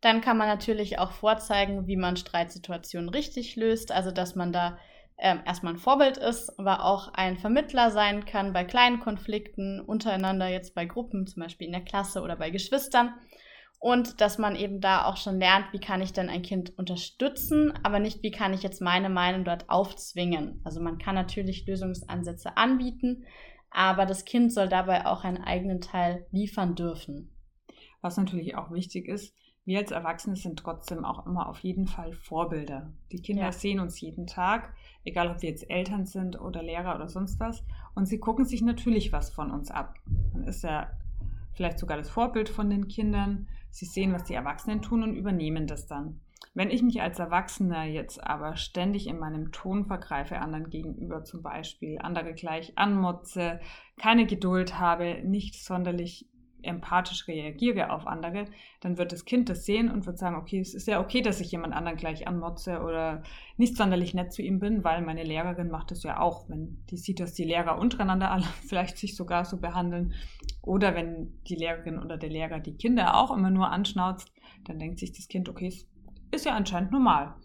Dann 0.00 0.20
kann 0.20 0.36
man 0.36 0.48
natürlich 0.48 0.98
auch 0.98 1.12
vorzeigen, 1.12 1.86
wie 1.86 1.96
man 1.96 2.16
Streitsituationen 2.16 3.08
richtig 3.08 3.56
löst, 3.56 3.92
also 3.92 4.10
dass 4.10 4.34
man 4.34 4.52
da 4.52 4.78
ähm, 5.18 5.40
erstmal 5.46 5.74
ein 5.74 5.78
Vorbild 5.78 6.18
ist, 6.18 6.58
aber 6.58 6.84
auch 6.84 7.08
ein 7.14 7.38
Vermittler 7.38 7.90
sein 7.90 8.26
kann 8.26 8.52
bei 8.52 8.64
kleinen 8.64 9.00
Konflikten 9.00 9.80
untereinander, 9.80 10.48
jetzt 10.48 10.74
bei 10.74 10.84
Gruppen, 10.84 11.26
zum 11.26 11.42
Beispiel 11.42 11.66
in 11.66 11.72
der 11.72 11.84
Klasse 11.84 12.20
oder 12.20 12.36
bei 12.36 12.50
Geschwistern 12.50 13.14
und 13.86 14.20
dass 14.20 14.36
man 14.36 14.56
eben 14.56 14.80
da 14.80 15.04
auch 15.04 15.16
schon 15.16 15.38
lernt, 15.38 15.72
wie 15.72 15.78
kann 15.78 16.02
ich 16.02 16.12
denn 16.12 16.28
ein 16.28 16.42
Kind 16.42 16.76
unterstützen, 16.76 17.72
aber 17.84 18.00
nicht, 18.00 18.20
wie 18.24 18.32
kann 18.32 18.52
ich 18.52 18.64
jetzt 18.64 18.82
meine 18.82 19.08
Meinung 19.08 19.44
dort 19.44 19.70
aufzwingen. 19.70 20.60
Also 20.64 20.80
man 20.80 20.98
kann 20.98 21.14
natürlich 21.14 21.68
Lösungsansätze 21.68 22.56
anbieten, 22.56 23.26
aber 23.70 24.04
das 24.04 24.24
Kind 24.24 24.52
soll 24.52 24.68
dabei 24.68 25.06
auch 25.06 25.22
einen 25.22 25.40
eigenen 25.40 25.80
Teil 25.80 26.26
liefern 26.32 26.74
dürfen. 26.74 27.30
Was 28.00 28.16
natürlich 28.16 28.56
auch 28.56 28.72
wichtig 28.72 29.06
ist, 29.06 29.36
wir 29.64 29.78
als 29.78 29.92
Erwachsene 29.92 30.34
sind 30.34 30.58
trotzdem 30.58 31.04
auch 31.04 31.24
immer 31.24 31.48
auf 31.48 31.60
jeden 31.60 31.86
Fall 31.86 32.12
Vorbilder. 32.12 32.92
Die 33.12 33.22
Kinder 33.22 33.44
ja. 33.44 33.52
sehen 33.52 33.78
uns 33.78 34.00
jeden 34.00 34.26
Tag, 34.26 34.74
egal 35.04 35.30
ob 35.30 35.42
wir 35.42 35.50
jetzt 35.50 35.70
Eltern 35.70 36.06
sind 36.06 36.40
oder 36.40 36.60
Lehrer 36.60 36.96
oder 36.96 37.08
sonst 37.08 37.38
was, 37.38 37.64
und 37.94 38.06
sie 38.06 38.18
gucken 38.18 38.46
sich 38.46 38.62
natürlich 38.62 39.12
was 39.12 39.30
von 39.30 39.52
uns 39.52 39.70
ab. 39.70 39.94
Man 40.32 40.42
ist 40.42 40.64
ja 40.64 40.90
vielleicht 41.56 41.78
sogar 41.78 41.96
das 41.96 42.10
Vorbild 42.10 42.48
von 42.48 42.70
den 42.70 42.88
Kindern. 42.88 43.48
Sie 43.70 43.86
sehen, 43.86 44.12
was 44.12 44.24
die 44.24 44.34
Erwachsenen 44.34 44.82
tun 44.82 45.02
und 45.02 45.16
übernehmen 45.16 45.66
das 45.66 45.86
dann. 45.86 46.20
Wenn 46.54 46.70
ich 46.70 46.82
mich 46.82 47.02
als 47.02 47.18
Erwachsener 47.18 47.84
jetzt 47.84 48.22
aber 48.22 48.56
ständig 48.56 49.06
in 49.06 49.18
meinem 49.18 49.52
Ton 49.52 49.84
vergreife, 49.86 50.38
anderen 50.38 50.70
gegenüber 50.70 51.24
zum 51.24 51.42
Beispiel, 51.42 51.98
andere 52.00 52.32
gleich 52.32 52.72
anmotze, 52.76 53.60
keine 53.98 54.26
Geduld 54.26 54.78
habe, 54.78 55.20
nicht 55.22 55.62
sonderlich 55.62 56.26
empathisch 56.62 57.28
reagiere 57.28 57.90
auf 57.90 58.06
andere, 58.06 58.46
dann 58.80 58.98
wird 58.98 59.12
das 59.12 59.24
Kind 59.24 59.48
das 59.48 59.64
sehen 59.64 59.90
und 59.90 60.06
wird 60.06 60.18
sagen, 60.18 60.36
okay, 60.36 60.58
es 60.58 60.74
ist 60.74 60.88
ja 60.88 61.00
okay, 61.00 61.22
dass 61.22 61.40
ich 61.40 61.52
jemand 61.52 61.74
anderen 61.74 61.96
gleich 61.96 62.26
anmotze 62.26 62.80
oder 62.80 63.22
nicht 63.56 63.76
sonderlich 63.76 64.14
nett 64.14 64.32
zu 64.32 64.42
ihm 64.42 64.58
bin, 64.58 64.84
weil 64.84 65.02
meine 65.02 65.22
Lehrerin 65.22 65.70
macht 65.70 65.90
das 65.90 66.02
ja 66.02 66.20
auch, 66.20 66.48
wenn 66.48 66.84
die 66.90 66.96
sieht, 66.96 67.20
dass 67.20 67.34
die 67.34 67.44
Lehrer 67.44 67.78
untereinander 67.78 68.30
alle 68.30 68.44
vielleicht 68.66 68.98
sich 68.98 69.16
sogar 69.16 69.44
so 69.44 69.58
behandeln 69.58 70.14
oder 70.66 70.94
wenn 70.94 71.40
die 71.44 71.54
Lehrerin 71.54 71.98
oder 71.98 72.18
der 72.18 72.28
Lehrer 72.28 72.58
die 72.58 72.76
Kinder 72.76 73.16
auch 73.16 73.30
immer 73.30 73.50
nur 73.50 73.70
anschnauzt, 73.70 74.32
dann 74.64 74.78
denkt 74.78 74.98
sich 74.98 75.12
das 75.12 75.28
Kind, 75.28 75.48
okay, 75.48 75.68
es 75.68 75.86
ist 76.32 76.44
ja 76.44 76.54
anscheinend 76.54 76.90
normal. 76.90 77.36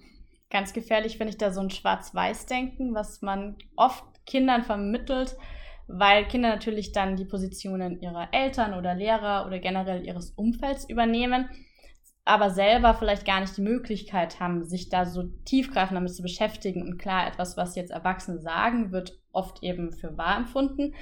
Ganz 0.49 0.73
gefährlich 0.73 1.17
finde 1.17 1.29
ich 1.29 1.37
da 1.37 1.51
so 1.51 1.61
ein 1.61 1.69
Schwarz-Weiß-Denken, 1.69 2.93
was 2.93 3.21
man 3.21 3.57
oft 3.75 4.03
Kindern 4.25 4.63
vermittelt, 4.63 5.37
weil 5.87 6.27
Kinder 6.27 6.49
natürlich 6.49 6.93
dann 6.93 7.15
die 7.15 7.25
Positionen 7.25 8.01
ihrer 8.01 8.29
Eltern 8.33 8.73
oder 8.73 8.95
Lehrer 8.95 9.45
oder 9.45 9.59
generell 9.59 10.05
ihres 10.05 10.31
Umfelds 10.31 10.89
übernehmen, 10.89 11.47
aber 12.25 12.49
selber 12.49 12.95
vielleicht 12.95 13.25
gar 13.25 13.39
nicht 13.39 13.55
die 13.55 13.61
Möglichkeit 13.61 14.39
haben, 14.39 14.65
sich 14.65 14.89
da 14.89 15.05
so 15.05 15.23
tiefgreifend 15.45 15.95
damit 15.95 16.13
zu 16.13 16.23
beschäftigen. 16.23 16.81
Und 16.81 16.97
klar, 16.97 17.27
etwas, 17.27 17.55
was 17.55 17.75
jetzt 17.75 17.91
Erwachsene 17.91 18.39
sagen, 18.39 18.91
wird 18.91 19.19
oft 19.31 19.61
eben 19.63 19.91
für 19.91 20.17
wahr 20.17 20.37
empfunden. 20.37 20.95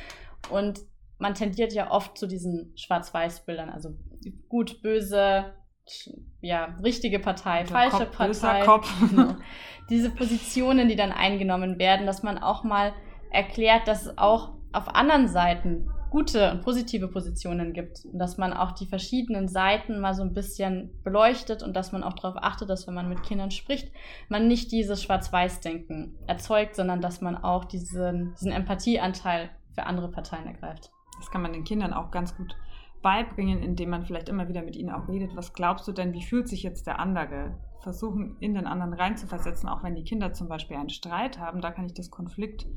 Und 0.50 0.82
man 1.20 1.36
tendiert 1.36 1.74
ja 1.74 1.92
oft 1.92 2.18
zu 2.18 2.28
diesen 2.28 2.74
Schwarz-Weiß-Bildern, 2.76 3.70
also 3.70 3.92
gut, 4.48 4.82
böse, 4.82 5.54
ja, 6.42 6.78
richtige 6.84 7.20
Partei, 7.20 7.64
Der 7.64 7.68
falsche 7.68 8.06
Kopf, 8.06 8.18
Partei. 8.18 8.66
Kopf. 8.66 8.94
Genau. 9.10 9.36
Diese 9.90 10.12
Positionen, 10.12 10.88
die 10.88 10.96
dann 10.96 11.12
eingenommen 11.12 11.80
werden, 11.80 12.06
dass 12.06 12.22
man 12.24 12.38
auch 12.38 12.64
mal 12.64 12.94
erklärt, 13.32 13.88
dass 13.88 14.18
auch 14.18 14.54
auf 14.72 14.88
anderen 14.96 15.28
Seiten 15.28 15.90
gute 16.12 16.52
und 16.52 16.62
positive 16.62 17.08
Positionen 17.08 17.74
gibt 17.74 18.06
und 18.06 18.18
dass 18.18 18.38
man 18.38 18.54
auch 18.54 18.72
die 18.72 18.86
verschiedenen 18.86 19.48
Seiten 19.48 20.00
mal 20.00 20.14
so 20.14 20.24
ein 20.24 20.34
bisschen 20.34 20.92
beleuchtet 21.04 21.64
und 21.64 21.76
dass 21.76 21.92
man 21.92 22.04
auch 22.04 22.14
darauf 22.14 22.36
achtet, 22.38 22.70
dass 22.70 22.88
wenn 22.88 22.94
man 22.94 23.10
mit 23.10 23.24
Kindern 23.24 23.52
spricht, 23.52 23.92
man 24.28 24.48
nicht 24.48 24.72
dieses 24.72 25.04
Schwarz-Weiß-Denken 25.04 26.18
erzeugt, 26.28 26.76
sondern 26.76 27.02
dass 27.02 27.22
man 27.22 27.38
auch 27.38 27.66
diesen, 27.66 28.34
diesen 28.36 28.52
Empathieanteil 28.52 29.50
für 29.74 29.86
andere 29.86 30.10
Parteien 30.10 30.48
ergreift. 30.48 30.92
Das 31.20 31.32
kann 31.32 31.42
man 31.42 31.54
den 31.54 31.64
Kindern 31.64 31.94
auch 31.94 32.12
ganz 32.12 32.36
gut 32.36 32.56
beibringen, 33.02 33.62
indem 33.62 33.92
man 33.92 34.06
vielleicht 34.06 34.30
immer 34.30 34.48
wieder 34.50 34.62
mit 34.62 34.76
ihnen 34.76 34.90
auch 34.90 35.08
redet. 35.08 35.36
Was 35.36 35.54
glaubst 35.54 35.88
du 35.88 35.92
denn, 35.92 36.14
wie 36.14 36.24
fühlt 36.24 36.50
sich 36.50 36.64
jetzt 36.64 36.88
der 36.88 37.00
andere? 37.00 37.58
Versuchen, 37.82 38.36
in 38.42 38.56
den 38.56 38.68
anderen 38.68 38.94
reinzuversetzen, 38.94 39.70
auch 39.70 39.84
wenn 39.84 39.96
die 39.96 40.04
Kinder 40.04 40.34
zum 40.34 40.50
Beispiel 40.50 40.76
einen 40.76 40.90
Streit 40.90 41.40
haben, 41.40 41.62
da 41.62 41.72
kann 41.72 41.86
ich 41.86 41.94
das 41.94 42.12
Konflikt 42.12 42.68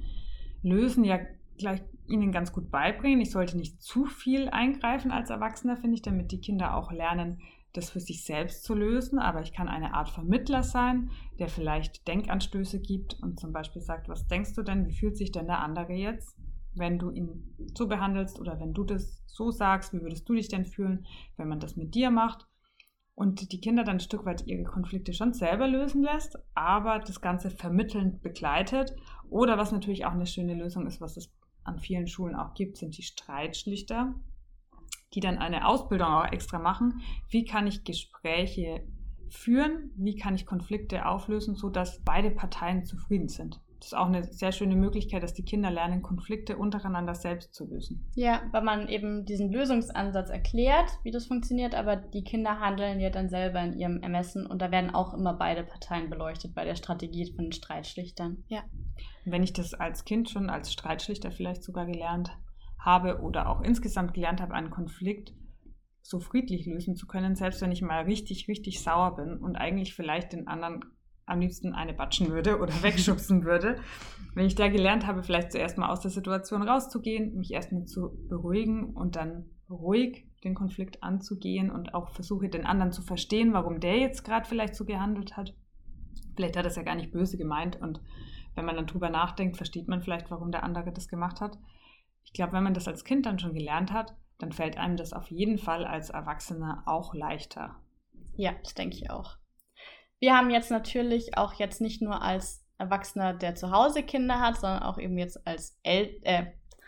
lösen 0.63 1.05
ja 1.05 1.19
gleich 1.59 1.83
ihnen 2.07 2.33
ganz 2.33 2.53
gut 2.53 2.71
beibringen. 2.71 3.21
Ich 3.21 3.31
sollte 3.31 3.57
nicht 3.57 3.83
zu 3.83 4.07
viel 4.07 4.49
eingreifen 4.49 5.11
als 5.11 5.31
Erwachsener, 5.31 5.77
finde 5.77 5.97
ich, 5.97 6.03
damit 6.03 6.33
die 6.33 6.41
Kinder 6.41 6.77
auch 6.77 6.93
lernen, 6.93 7.41
das 7.73 7.91
für 7.91 8.01
sich 8.01 8.25
selbst 8.25 8.65
zu 8.65 8.75
lösen. 8.75 9.19
Aber 9.19 9.43
ich 9.43 9.53
kann 9.53 9.69
eine 9.69 9.95
Art 9.95 10.11
Vermittler 10.11 10.63
sein, 10.63 11.11
der 11.39 11.49
vielleicht 11.49 12.07
Denkanstöße 12.09 12.81
gibt 12.81 13.19
und 13.23 13.39
zum 13.39 13.53
Beispiel 13.53 13.83
sagt, 13.83 14.09
was 14.09 14.27
denkst 14.27 14.55
du 14.55 14.63
denn, 14.63 14.87
wie 14.87 14.93
fühlt 14.93 15.17
sich 15.17 15.33
denn 15.33 15.47
der 15.47 15.61
andere 15.61 15.93
jetzt, 15.93 16.37
wenn 16.75 16.99
du 16.99 17.11
ihn 17.11 17.55
so 17.77 17.87
behandelst 17.87 18.41
oder 18.41 18.59
wenn 18.61 18.73
du 18.73 18.85
das 18.85 19.23
so 19.27 19.51
sagst, 19.51 19.93
wie 19.93 20.03
würdest 20.03 20.29
du 20.29 20.35
dich 20.35 20.49
denn 20.49 20.65
fühlen, 20.65 21.07
wenn 21.37 21.49
man 21.49 21.61
das 21.61 21.77
mit 21.77 21.95
dir 21.95 22.11
macht? 22.11 22.47
und 23.15 23.53
die 23.53 23.61
Kinder 23.61 23.85
dann 23.85 23.97
ein 23.97 24.01
Stück 24.01 24.25
weit 24.25 24.47
ihre 24.47 24.65
Konflikte 24.65 25.13
schon 25.13 25.33
selber 25.35 25.69
lösen 25.69 26.03
lässt, 26.03 26.39
aber 26.55 26.99
das 26.99 27.21
Ganze 27.21 27.51
vermittelnd 27.51 28.23
begleitet. 28.23 28.95
Oder 29.29 29.59
was 29.59 29.73
natürlich 29.73 30.05
auch 30.07 30.13
eine 30.13 30.27
schöne 30.27 30.55
Lösung 30.55 30.87
ist, 30.87 31.01
was 31.01 31.17
es 31.17 31.33
an 31.65 31.79
vielen 31.79 32.07
Schulen 32.07 32.35
auch 32.35 32.55
gibt, 32.55 32.77
sind 32.77 32.97
die 32.97 33.03
Streitschlichter, 33.03 34.15
die 35.15 35.21
dann 35.21 35.39
eine 35.39 35.67
Ausbildung 35.67 36.09
auch 36.09 36.33
extra 36.33 36.59
machen. 36.59 37.01
Wie 37.29 37.45
kann 37.45 37.67
ich 37.67 37.85
Gespräche 37.85 38.87
führen? 39.29 39.93
Wie 39.97 40.17
kann 40.17 40.35
ich 40.35 40.47
Konflikte 40.47 41.07
auflösen, 41.07 41.55
sodass 41.55 42.03
beide 42.03 42.31
Parteien 42.31 42.85
zufrieden 42.85 43.29
sind? 43.29 43.61
Das 43.83 43.89
ist 43.89 43.99
auch 43.99 44.07
eine 44.07 44.23
sehr 44.23 44.53
schöne 44.53 44.77
Möglichkeit, 44.77 45.25
dass 45.25 45.35
die 45.35 45.45
Kinder 45.45 45.69
lernen, 45.69 46.03
Konflikte 46.03 46.57
untereinander 46.57 47.17
selbst 47.17 47.53
zu 47.53 47.67
lösen. 47.67 48.09
Ja, 48.15 48.43
weil 48.53 48.63
man 48.63 48.87
eben 48.87 49.25
diesen 49.27 49.51
Lösungsansatz 49.51 50.31
erklärt, 50.31 51.01
wie 51.03 51.11
das 51.11 51.27
funktioniert, 51.27 51.75
aber 51.75 51.97
die 51.97 52.23
Kinder 52.23 52.61
handeln 52.61 53.01
ja 53.01 53.11
dann 53.11 53.29
selber 53.29 53.61
in 53.61 53.77
ihrem 53.77 54.01
Ermessen 54.01 54.47
und 54.47 54.63
da 54.63 54.71
werden 54.71 54.95
auch 54.95 55.15
immer 55.15 55.35
beide 55.35 55.65
Parteien 55.65 56.11
beleuchtet 56.11 56.55
bei 56.55 56.65
der 56.65 56.77
Strategie 56.77 57.33
von 57.35 57.47
den 57.47 57.53
Streitschlichtern. 57.53 58.45
Ja. 58.47 58.63
Wenn 59.25 59.43
ich 59.43 59.53
das 59.53 59.75
als 59.75 60.05
Kind 60.05 60.31
schon 60.31 60.49
als 60.49 60.73
Streitschlichter 60.73 61.33
vielleicht 61.33 61.65
sogar 61.65 61.87
gelernt 61.87 62.31
habe 62.79 63.21
oder 63.21 63.49
auch 63.49 63.63
insgesamt 63.63 64.15
gelernt 64.15 64.41
habe, 64.41 64.55
einen 64.55 64.71
Konflikt 64.71 65.35
so 66.03 66.21
friedlich 66.21 66.67
lösen 66.67 66.95
zu 66.95 67.09
können, 67.09 67.35
selbst 67.35 67.61
wenn 67.63 67.73
ich 67.73 67.83
mal 67.83 68.05
richtig, 68.05 68.47
richtig 68.47 68.81
sauer 68.81 69.17
bin 69.17 69.39
und 69.39 69.57
eigentlich 69.57 69.93
vielleicht 69.97 70.35
den 70.35 70.47
anderen 70.47 70.85
am 71.27 71.41
liebsten 71.41 71.73
eine 71.73 71.95
batschen 71.95 72.31
würde 72.31 72.59
oder 72.59 72.73
wegschubsen 72.83 73.45
würde. 73.45 73.77
Wenn 74.35 74.47
ich 74.47 74.55
da 74.55 74.69
gelernt 74.69 75.07
habe, 75.07 75.23
vielleicht 75.23 75.53
zuerst 75.53 75.79
mal 75.79 75.91
aus 75.91 76.01
der 76.01 76.11
Situation 76.11 76.63
rauszugehen, 76.63 77.37
mich 77.37 77.53
erstmal 77.53 77.85
zu 77.85 78.17
beruhigen 78.29 78.95
und 78.95 79.17
dann 79.17 79.51
ruhig 79.69 80.27
den 80.45 80.55
Konflikt 80.55 81.03
anzugehen 81.03 81.71
und 81.71 81.95
auch 81.95 82.11
versuche, 82.11 82.49
den 82.49 82.67
anderen 82.67 82.93
zu 82.93 83.03
verstehen, 83.03 83.53
warum 83.53 83.81
der 83.81 83.99
jetzt 83.99 84.25
gerade 84.25 84.47
vielleicht 84.47 84.75
so 84.75 84.85
gehandelt 84.85 85.37
hat. 85.37 85.55
Vielleicht 86.35 86.57
hat 86.57 86.65
er 86.65 86.71
es 86.71 86.77
ja 86.77 86.83
gar 86.83 86.95
nicht 86.95 87.13
böse 87.13 87.37
gemeint 87.37 87.81
und 87.81 88.01
wenn 88.55 88.65
man 88.65 88.77
dann 88.77 88.87
drüber 88.87 89.09
nachdenkt, 89.09 89.57
versteht 89.57 89.89
man 89.89 90.03
vielleicht, 90.03 90.31
warum 90.31 90.51
der 90.51 90.65
andere 90.65 90.93
das 90.93 91.09
gemacht 91.09 91.41
hat. 91.41 91.59
Ich 92.25 92.33
glaube, 92.33 92.53
wenn 92.53 92.65
man 92.65 92.75
das 92.75 92.89
als 92.89 93.05
Kind 93.05 93.27
dann 93.27 93.39
schon 93.39 93.55
gelernt 93.55 93.93
hat, 93.93 94.15
dann 94.39 94.53
fällt 94.53 94.77
einem 94.77 94.97
das 94.97 95.13
auf 95.13 95.31
jeden 95.31 95.59
Fall 95.59 95.85
als 95.85 96.11
Erwachsener 96.11 96.83
auch 96.87 97.15
leichter. 97.15 97.77
Ja, 98.35 98.53
das 98.63 98.75
denke 98.75 98.97
ich 98.97 99.11
auch. 99.11 99.37
Wir 100.23 100.37
haben 100.37 100.51
jetzt 100.51 100.71
natürlich 100.71 101.37
auch 101.37 101.55
jetzt 101.55 101.81
nicht 101.81 102.01
nur 102.01 102.23
als 102.23 102.65
Erwachsener, 102.79 103.35
der 103.35 103.57
zu 103.57 103.73
Hause 103.73 104.05
Kinder 104.05 104.39
hat, 104.39 104.57
sondern 104.57 104.85
auch 104.85 104.99
eben 104.99 105.19
jetzt 105.19 105.45
als, 105.45 105.77
El 105.83 106.17
äh, 106.23 106.45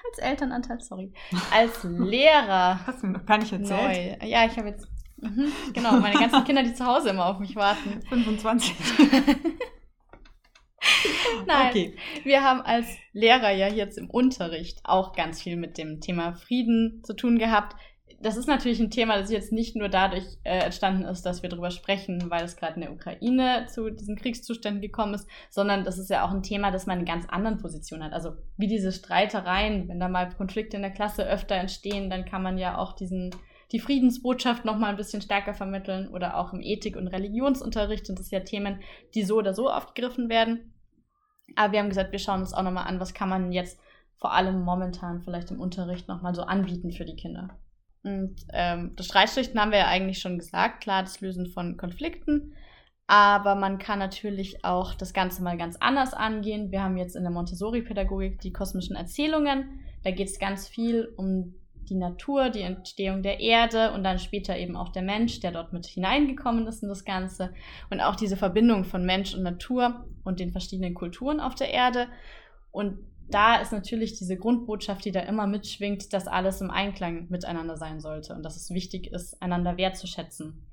als 0.08 0.18
Elternanteil, 0.18 0.80
sorry, 0.80 1.12
als 1.52 1.82
Lehrer. 1.82 2.86
Hast 2.86 3.02
du 3.02 3.08
mir 3.08 3.14
noch 3.14 3.26
gar 3.26 3.38
nicht 3.38 3.52
erzählt? 3.52 4.20
Neu. 4.22 4.28
Ja, 4.28 4.46
ich 4.46 4.56
habe 4.56 4.68
jetzt, 4.68 4.86
mh, 5.16 5.48
genau, 5.72 5.98
meine 5.98 6.16
ganzen 6.16 6.44
Kinder, 6.44 6.62
die 6.62 6.74
zu 6.74 6.86
Hause 6.86 7.08
immer 7.08 7.26
auf 7.26 7.40
mich 7.40 7.56
warten. 7.56 8.02
25. 8.08 8.72
Nein, 11.46 11.70
okay. 11.70 11.96
wir 12.22 12.44
haben 12.44 12.60
als 12.60 12.86
Lehrer 13.12 13.50
ja 13.50 13.66
jetzt 13.66 13.98
im 13.98 14.08
Unterricht 14.10 14.78
auch 14.84 15.12
ganz 15.12 15.42
viel 15.42 15.56
mit 15.56 15.76
dem 15.76 16.00
Thema 16.00 16.34
Frieden 16.34 17.02
zu 17.02 17.14
tun 17.14 17.40
gehabt 17.40 17.74
das 18.24 18.38
ist 18.38 18.48
natürlich 18.48 18.80
ein 18.80 18.90
Thema, 18.90 19.18
das 19.18 19.30
jetzt 19.30 19.52
nicht 19.52 19.76
nur 19.76 19.90
dadurch 19.90 20.24
äh, 20.44 20.60
entstanden 20.60 21.04
ist, 21.04 21.26
dass 21.26 21.42
wir 21.42 21.50
darüber 21.50 21.70
sprechen, 21.70 22.30
weil 22.30 22.42
es 22.42 22.56
gerade 22.56 22.76
in 22.76 22.80
der 22.80 22.92
Ukraine 22.92 23.66
zu 23.68 23.90
diesen 23.90 24.16
Kriegszuständen 24.16 24.80
gekommen 24.80 25.12
ist, 25.12 25.28
sondern 25.50 25.84
das 25.84 25.98
ist 25.98 26.08
ja 26.08 26.26
auch 26.26 26.30
ein 26.30 26.42
Thema, 26.42 26.70
das 26.70 26.86
man 26.86 27.00
in 27.00 27.04
ganz 27.04 27.26
anderen 27.28 27.58
Positionen 27.58 28.04
hat. 28.04 28.14
Also 28.14 28.32
wie 28.56 28.66
diese 28.66 28.92
Streitereien, 28.92 29.88
wenn 29.88 30.00
da 30.00 30.08
mal 30.08 30.30
Konflikte 30.30 30.76
in 30.76 30.82
der 30.82 30.90
Klasse 30.90 31.26
öfter 31.26 31.56
entstehen, 31.56 32.08
dann 32.08 32.24
kann 32.24 32.42
man 32.42 32.56
ja 32.56 32.78
auch 32.78 32.94
diesen 32.94 33.30
die 33.72 33.80
Friedensbotschaft 33.80 34.64
noch 34.64 34.78
mal 34.78 34.88
ein 34.88 34.96
bisschen 34.96 35.20
stärker 35.20 35.52
vermitteln 35.52 36.08
oder 36.08 36.36
auch 36.38 36.52
im 36.52 36.60
Ethik- 36.60 36.96
und 36.96 37.08
Religionsunterricht 37.08 38.06
sind 38.06 38.18
das 38.18 38.30
ja 38.30 38.40
Themen, 38.40 38.80
die 39.14 39.22
so 39.22 39.36
oder 39.36 39.52
so 39.52 39.68
aufgegriffen 39.68 40.28
werden. 40.28 40.74
Aber 41.56 41.72
wir 41.72 41.80
haben 41.80 41.88
gesagt, 41.88 42.12
wir 42.12 42.18
schauen 42.18 42.40
uns 42.40 42.54
auch 42.54 42.62
noch 42.62 42.70
mal 42.70 42.84
an, 42.84 43.00
was 43.00 43.12
kann 43.12 43.28
man 43.28 43.52
jetzt 43.52 43.78
vor 44.16 44.32
allem 44.32 44.62
momentan 44.62 45.22
vielleicht 45.22 45.50
im 45.50 45.60
Unterricht 45.60 46.08
noch 46.08 46.22
mal 46.22 46.34
so 46.34 46.42
anbieten 46.42 46.92
für 46.92 47.04
die 47.04 47.16
Kinder. 47.16 47.58
Und 48.04 48.36
ähm, 48.52 48.92
das 48.96 49.06
Streitschlichten 49.06 49.58
haben 49.58 49.72
wir 49.72 49.78
ja 49.78 49.88
eigentlich 49.88 50.18
schon 50.18 50.38
gesagt, 50.38 50.82
klar, 50.82 51.02
das 51.02 51.20
Lösen 51.20 51.46
von 51.46 51.76
Konflikten. 51.76 52.54
Aber 53.06 53.54
man 53.54 53.78
kann 53.78 53.98
natürlich 53.98 54.64
auch 54.64 54.94
das 54.94 55.12
Ganze 55.12 55.42
mal 55.42 55.58
ganz 55.58 55.76
anders 55.76 56.14
angehen. 56.14 56.70
Wir 56.70 56.82
haben 56.82 56.96
jetzt 56.96 57.16
in 57.16 57.22
der 57.22 57.32
Montessori-Pädagogik 57.32 58.40
die 58.40 58.52
kosmischen 58.52 58.96
Erzählungen. 58.96 59.80
Da 60.04 60.10
geht 60.10 60.28
es 60.28 60.38
ganz 60.38 60.68
viel 60.68 61.12
um 61.16 61.54
die 61.88 61.94
Natur, 61.94 62.50
die 62.50 62.62
Entstehung 62.62 63.22
der 63.22 63.40
Erde 63.40 63.92
und 63.92 64.04
dann 64.04 64.18
später 64.18 64.56
eben 64.56 64.76
auch 64.76 64.90
der 64.90 65.02
Mensch, 65.02 65.40
der 65.40 65.52
dort 65.52 65.72
mit 65.72 65.86
hineingekommen 65.86 66.66
ist 66.66 66.82
in 66.82 66.88
das 66.88 67.04
Ganze. 67.04 67.52
Und 67.90 68.00
auch 68.00 68.16
diese 68.16 68.36
Verbindung 68.36 68.84
von 68.84 69.04
Mensch 69.04 69.34
und 69.34 69.42
Natur 69.42 70.06
und 70.24 70.40
den 70.40 70.52
verschiedenen 70.52 70.94
Kulturen 70.94 71.40
auf 71.40 71.54
der 71.54 71.70
Erde. 71.72 72.08
Und 72.70 72.98
da 73.28 73.56
ist 73.56 73.72
natürlich 73.72 74.18
diese 74.18 74.36
Grundbotschaft, 74.36 75.04
die 75.04 75.12
da 75.12 75.20
immer 75.20 75.46
mitschwingt, 75.46 76.12
dass 76.12 76.26
alles 76.26 76.60
im 76.60 76.70
Einklang 76.70 77.28
miteinander 77.30 77.76
sein 77.76 78.00
sollte 78.00 78.34
und 78.34 78.42
dass 78.42 78.56
es 78.56 78.70
wichtig 78.70 79.12
ist, 79.12 79.40
einander 79.40 79.76
wertzuschätzen. 79.76 80.66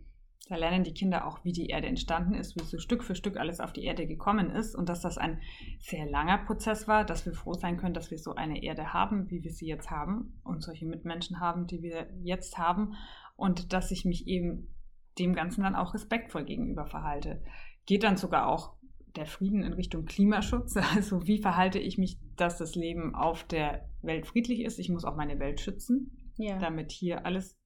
Da 0.49 0.57
lernen 0.57 0.83
die 0.83 0.93
Kinder 0.93 1.27
auch, 1.27 1.45
wie 1.45 1.53
die 1.53 1.67
Erde 1.67 1.87
entstanden 1.87 2.33
ist, 2.33 2.57
wie 2.57 2.65
so 2.65 2.77
Stück 2.77 3.05
für 3.05 3.15
Stück 3.15 3.37
alles 3.37 3.61
auf 3.61 3.71
die 3.71 3.85
Erde 3.85 4.05
gekommen 4.05 4.49
ist 4.49 4.75
und 4.75 4.89
dass 4.89 4.99
das 4.99 5.17
ein 5.17 5.39
sehr 5.79 6.05
langer 6.05 6.39
Prozess 6.39 6.89
war, 6.89 7.05
dass 7.05 7.25
wir 7.25 7.33
froh 7.33 7.53
sein 7.53 7.77
können, 7.77 7.93
dass 7.93 8.11
wir 8.11 8.17
so 8.17 8.35
eine 8.35 8.61
Erde 8.61 8.91
haben, 8.91 9.29
wie 9.29 9.43
wir 9.43 9.51
sie 9.51 9.67
jetzt 9.67 9.89
haben 9.89 10.41
und 10.43 10.61
solche 10.61 10.85
Mitmenschen 10.85 11.39
haben, 11.39 11.67
die 11.67 11.81
wir 11.81 12.09
jetzt 12.21 12.57
haben 12.57 12.95
und 13.37 13.71
dass 13.71 13.91
ich 13.91 14.03
mich 14.03 14.27
eben 14.27 14.75
dem 15.19 15.33
Ganzen 15.33 15.63
dann 15.63 15.75
auch 15.75 15.93
respektvoll 15.93 16.43
gegenüber 16.43 16.85
verhalte. 16.85 17.41
Geht 17.85 18.03
dann 18.03 18.17
sogar 18.17 18.47
auch 18.47 18.75
der 19.15 19.25
Frieden 19.25 19.63
in 19.63 19.73
Richtung 19.73 20.05
Klimaschutz. 20.05 20.75
Also 20.95 21.27
wie 21.27 21.39
verhalte 21.39 21.79
ich 21.79 21.97
mich, 21.97 22.17
dass 22.35 22.57
das 22.57 22.75
Leben 22.75 23.15
auf 23.15 23.43
der 23.43 23.87
Welt 24.01 24.25
friedlich 24.25 24.61
ist? 24.61 24.79
Ich 24.79 24.89
muss 24.89 25.05
auch 25.05 25.15
meine 25.15 25.39
Welt 25.39 25.59
schützen, 25.59 26.17
ja. 26.37 26.57
damit 26.59 26.91
hier 26.91 27.25
alles 27.25 27.57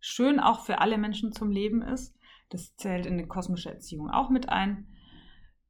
schön 0.00 0.40
auch 0.40 0.64
für 0.64 0.80
alle 0.80 0.98
Menschen 0.98 1.32
zum 1.32 1.50
Leben 1.50 1.82
ist. 1.82 2.16
Das 2.48 2.76
zählt 2.76 3.06
in 3.06 3.18
die 3.18 3.26
kosmische 3.26 3.70
Erziehung 3.70 4.10
auch 4.10 4.30
mit 4.30 4.48
ein. 4.48 4.88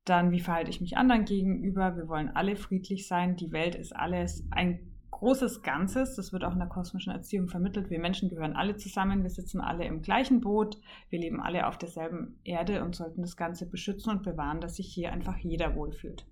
Dann, 0.04 0.30
wie 0.30 0.40
verhalte 0.40 0.70
ich 0.70 0.80
mich 0.80 0.96
anderen 0.96 1.24
gegenüber? 1.24 1.96
Wir 1.96 2.08
wollen 2.08 2.28
alle 2.28 2.56
friedlich 2.56 3.08
sein. 3.08 3.36
Die 3.36 3.50
Welt 3.50 3.74
ist 3.74 3.94
alles 3.94 4.46
ein 4.50 4.95
großes 5.10 5.62
Ganzes. 5.62 6.16
Das 6.16 6.32
wird 6.32 6.44
auch 6.44 6.52
in 6.52 6.58
der 6.58 6.68
kosmischen 6.68 7.12
Erziehung 7.12 7.48
vermittelt. 7.48 7.90
Wir 7.90 7.98
Menschen 7.98 8.28
gehören 8.28 8.56
alle 8.56 8.76
zusammen. 8.76 9.22
Wir 9.22 9.30
sitzen 9.30 9.60
alle 9.60 9.84
im 9.84 10.02
gleichen 10.02 10.40
Boot. 10.40 10.78
Wir 11.08 11.20
leben 11.20 11.40
alle 11.40 11.66
auf 11.66 11.78
derselben 11.78 12.38
Erde 12.44 12.84
und 12.84 12.94
sollten 12.94 13.22
das 13.22 13.36
Ganze 13.36 13.68
beschützen 13.68 14.10
und 14.10 14.22
bewahren, 14.22 14.60
dass 14.60 14.76
sich 14.76 14.92
hier 14.92 15.12
einfach 15.12 15.38
jeder 15.38 15.74
wohlfühlt. 15.74 16.26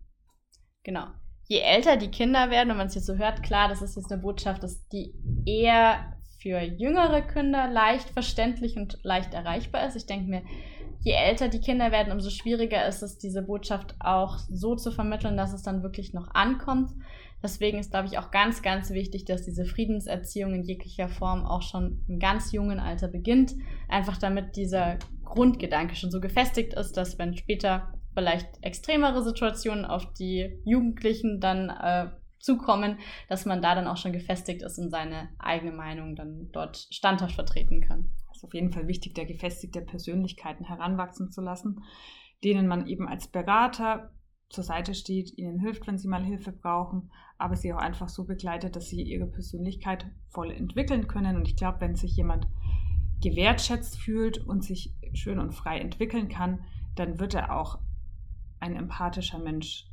Genau. 0.83 1.07
Je 1.47 1.59
älter 1.59 1.97
die 1.97 2.11
Kinder 2.11 2.51
werden, 2.51 2.71
und 2.71 2.79
man 2.79 2.87
es 2.87 2.95
jetzt 2.95 3.07
so 3.07 3.17
hört, 3.17 3.43
klar, 3.43 3.69
das 3.69 3.83
ist 3.83 3.97
jetzt 3.97 4.11
eine 4.11 4.23
Botschaft, 4.23 4.63
dass 4.63 4.89
die 4.89 5.15
eher 5.45 6.15
für 6.41 6.61
jüngere 6.61 7.23
Kinder 7.23 7.69
leicht 7.71 8.11
verständlich 8.11 8.77
und 8.77 8.99
leicht 9.03 9.35
erreichbar 9.35 9.87
ist. 9.87 9.97
Ich 9.97 10.07
denke 10.07 10.29
mir, 10.29 10.43
je 11.01 11.13
älter 11.13 11.49
die 11.49 11.61
Kinder 11.61 11.93
werden, 11.93 12.13
umso 12.13 12.31
schwieriger 12.31 12.87
ist 12.87 13.03
es, 13.03 13.19
diese 13.19 13.43
Botschaft 13.43 13.95
auch 14.01 14.39
so 14.51 14.75
zu 14.75 14.91
vermitteln, 14.91 15.37
dass 15.37 15.53
es 15.53 15.63
dann 15.63 15.83
wirklich 15.83 16.15
noch 16.15 16.35
ankommt. 16.35 16.93
Deswegen 17.45 17.79
ist, 17.79 17.91
glaube 17.91 18.07
ich, 18.07 18.17
auch 18.17 18.31
ganz, 18.31 18.63
ganz 18.63 18.91
wichtig, 18.91 19.27
dass 19.27 19.45
diese 19.45 19.67
Friedenserziehung 19.67 20.55
in 20.55 20.63
jeglicher 20.63 21.11
Form 21.11 21.45
auch 21.45 21.61
schon 21.61 22.03
im 22.09 22.19
ganz 22.19 22.53
jungen 22.53 22.81
Alter 22.81 23.07
beginnt. 23.07 23.55
Einfach 23.87 24.17
damit 24.17 24.57
dieser 24.57 24.99
Grundgedanke 25.25 25.95
schon 25.95 26.11
so 26.11 26.23
gefestigt 26.23 26.73
ist, 26.73 26.97
dass 26.97 27.19
wenn 27.19 27.37
später 27.37 27.93
vielleicht 28.15 28.49
extremere 28.63 29.23
Situationen 29.23 29.85
auf 29.85 30.11
die 30.15 30.59
Jugendlichen 30.65 31.39
dann 31.39 31.69
äh, 31.69 32.11
zukommen, 32.39 32.99
dass 33.29 33.45
man 33.45 33.61
da 33.61 33.75
dann 33.75 33.89
auch 33.89 33.99
schon 33.99 34.15
gefestigt 34.15 34.63
ist 34.63 34.79
und 34.79 34.89
seine 34.89 35.29
eigene 35.39 35.73
Meinung 35.73 36.17
dann 36.17 36.49
dort 36.51 36.87
standhaft 36.91 37.35
vertreten 37.35 37.83
kann. 37.83 38.09
Das 38.29 38.39
ist 38.39 38.45
auf 38.45 38.55
jeden 38.55 38.73
Fall 38.73 38.89
wichtig, 38.89 39.15
der 39.15 39.27
gefestigte 39.27 39.83
Persönlichkeiten 39.83 40.65
heranwachsen 40.65 41.31
zu 41.31 41.43
lassen, 41.43 41.83
denen 42.43 42.67
man 42.67 42.87
eben 42.87 43.07
als 43.07 43.29
Berater 43.29 44.13
zur 44.55 44.65
Seite 44.65 44.95
steht, 44.95 45.37
ihnen 45.37 45.59
hilft, 45.59 45.87
wenn 45.87 45.99
sie 45.99 46.09
mal 46.09 46.25
Hilfe 46.25 46.53
brauchen, 46.53 47.11
aber 47.39 47.57
sie 47.57 47.73
auch 47.73 47.79
einfach 47.79 48.09
so 48.09 48.25
begleitet, 48.25 48.77
dass 48.77 48.89
sie 48.89 49.03
ihre 49.03 49.27
Persönlichkeit 49.27 50.07
voll 50.29 50.51
entwickeln 50.51 51.09
können. 51.09 51.37
Und 51.37 51.49
ich 51.49 51.57
glaube, 51.57 51.81
wenn 51.81 51.97
sich 51.97 52.17
jemand 52.17 52.47
gewertschätzt 53.21 53.99
fühlt 53.99 54.39
und 54.39 54.65
sich 54.65 54.95
schön 55.13 55.39
und 55.39 55.53
frei 55.53 55.79
entwickeln 55.79 56.29
kann, 56.29 56.65
dann 56.95 57.19
wird 57.19 57.35
er 57.35 57.57
auch 57.57 57.79
ein 58.61 58.77
empathischer 58.77 59.39
Mensch. 59.39 59.87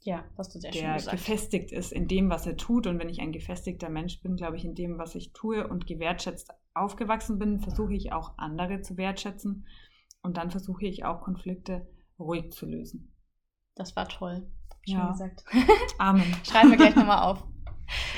Ja, 0.00 0.24
was 0.36 0.48
du 0.48 0.58
sehr 0.58 0.72
schön 0.72 0.94
gesagt. 0.94 1.06
Der 1.06 1.12
gefestigt 1.12 1.72
ist 1.72 1.92
in 1.92 2.08
dem, 2.08 2.30
was 2.30 2.46
er 2.46 2.56
tut. 2.56 2.86
Und 2.86 2.98
wenn 2.98 3.08
ich 3.08 3.20
ein 3.20 3.32
gefestigter 3.32 3.90
Mensch 3.90 4.20
bin, 4.22 4.36
glaube 4.36 4.56
ich, 4.56 4.64
in 4.64 4.74
dem, 4.74 4.98
was 4.98 5.14
ich 5.14 5.32
tue 5.32 5.66
und 5.68 5.86
gewertschätzt 5.86 6.50
aufgewachsen 6.72 7.38
bin, 7.38 7.60
versuche 7.60 7.94
ich 7.94 8.12
auch 8.12 8.38
andere 8.38 8.80
zu 8.80 8.96
wertschätzen. 8.96 9.66
Und 10.22 10.36
dann 10.36 10.50
versuche 10.50 10.86
ich 10.86 11.04
auch 11.04 11.20
Konflikte 11.20 11.86
ruhig 12.18 12.52
zu 12.52 12.66
lösen. 12.66 13.12
Das 13.78 13.94
war 13.94 14.08
toll. 14.08 14.42
Schön 14.84 14.98
ja. 14.98 15.12
gesagt. 15.12 15.44
Amen. 15.98 16.34
Schreiben 16.44 16.70
wir 16.70 16.76
gleich 16.76 16.96
nochmal 16.96 17.22
auf. 17.30 17.44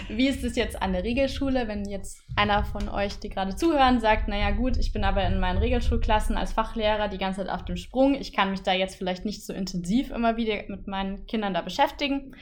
Wie 0.09 0.27
ist 0.27 0.43
es 0.43 0.57
jetzt 0.57 0.83
an 0.83 0.93
der 0.93 1.05
Regelschule, 1.05 1.69
wenn 1.69 1.89
jetzt 1.89 2.25
einer 2.35 2.65
von 2.65 2.89
euch, 2.89 3.21
die 3.21 3.29
gerade 3.29 3.55
zuhören, 3.55 4.01
sagt, 4.01 4.27
naja 4.27 4.51
gut, 4.51 4.77
ich 4.77 4.93
bin 4.93 5.05
aber 5.05 5.25
in 5.25 5.39
meinen 5.39 5.59
Regelschulklassen 5.59 6.37
als 6.37 6.53
Fachlehrer 6.53 7.07
die 7.07 7.19
ganze 7.19 7.43
Zeit 7.43 7.51
auf 7.51 7.65
dem 7.65 7.77
Sprung, 7.77 8.15
ich 8.15 8.33
kann 8.33 8.51
mich 8.51 8.63
da 8.63 8.73
jetzt 8.73 8.97
vielleicht 8.97 9.25
nicht 9.25 9.47
so 9.47 9.53
intensiv 9.53 10.11
immer 10.11 10.37
wieder 10.37 10.65
mit 10.67 10.89
meinen 10.89 11.25
Kindern 11.27 11.55
da 11.55 11.61
beschäftigen. 11.61 12.35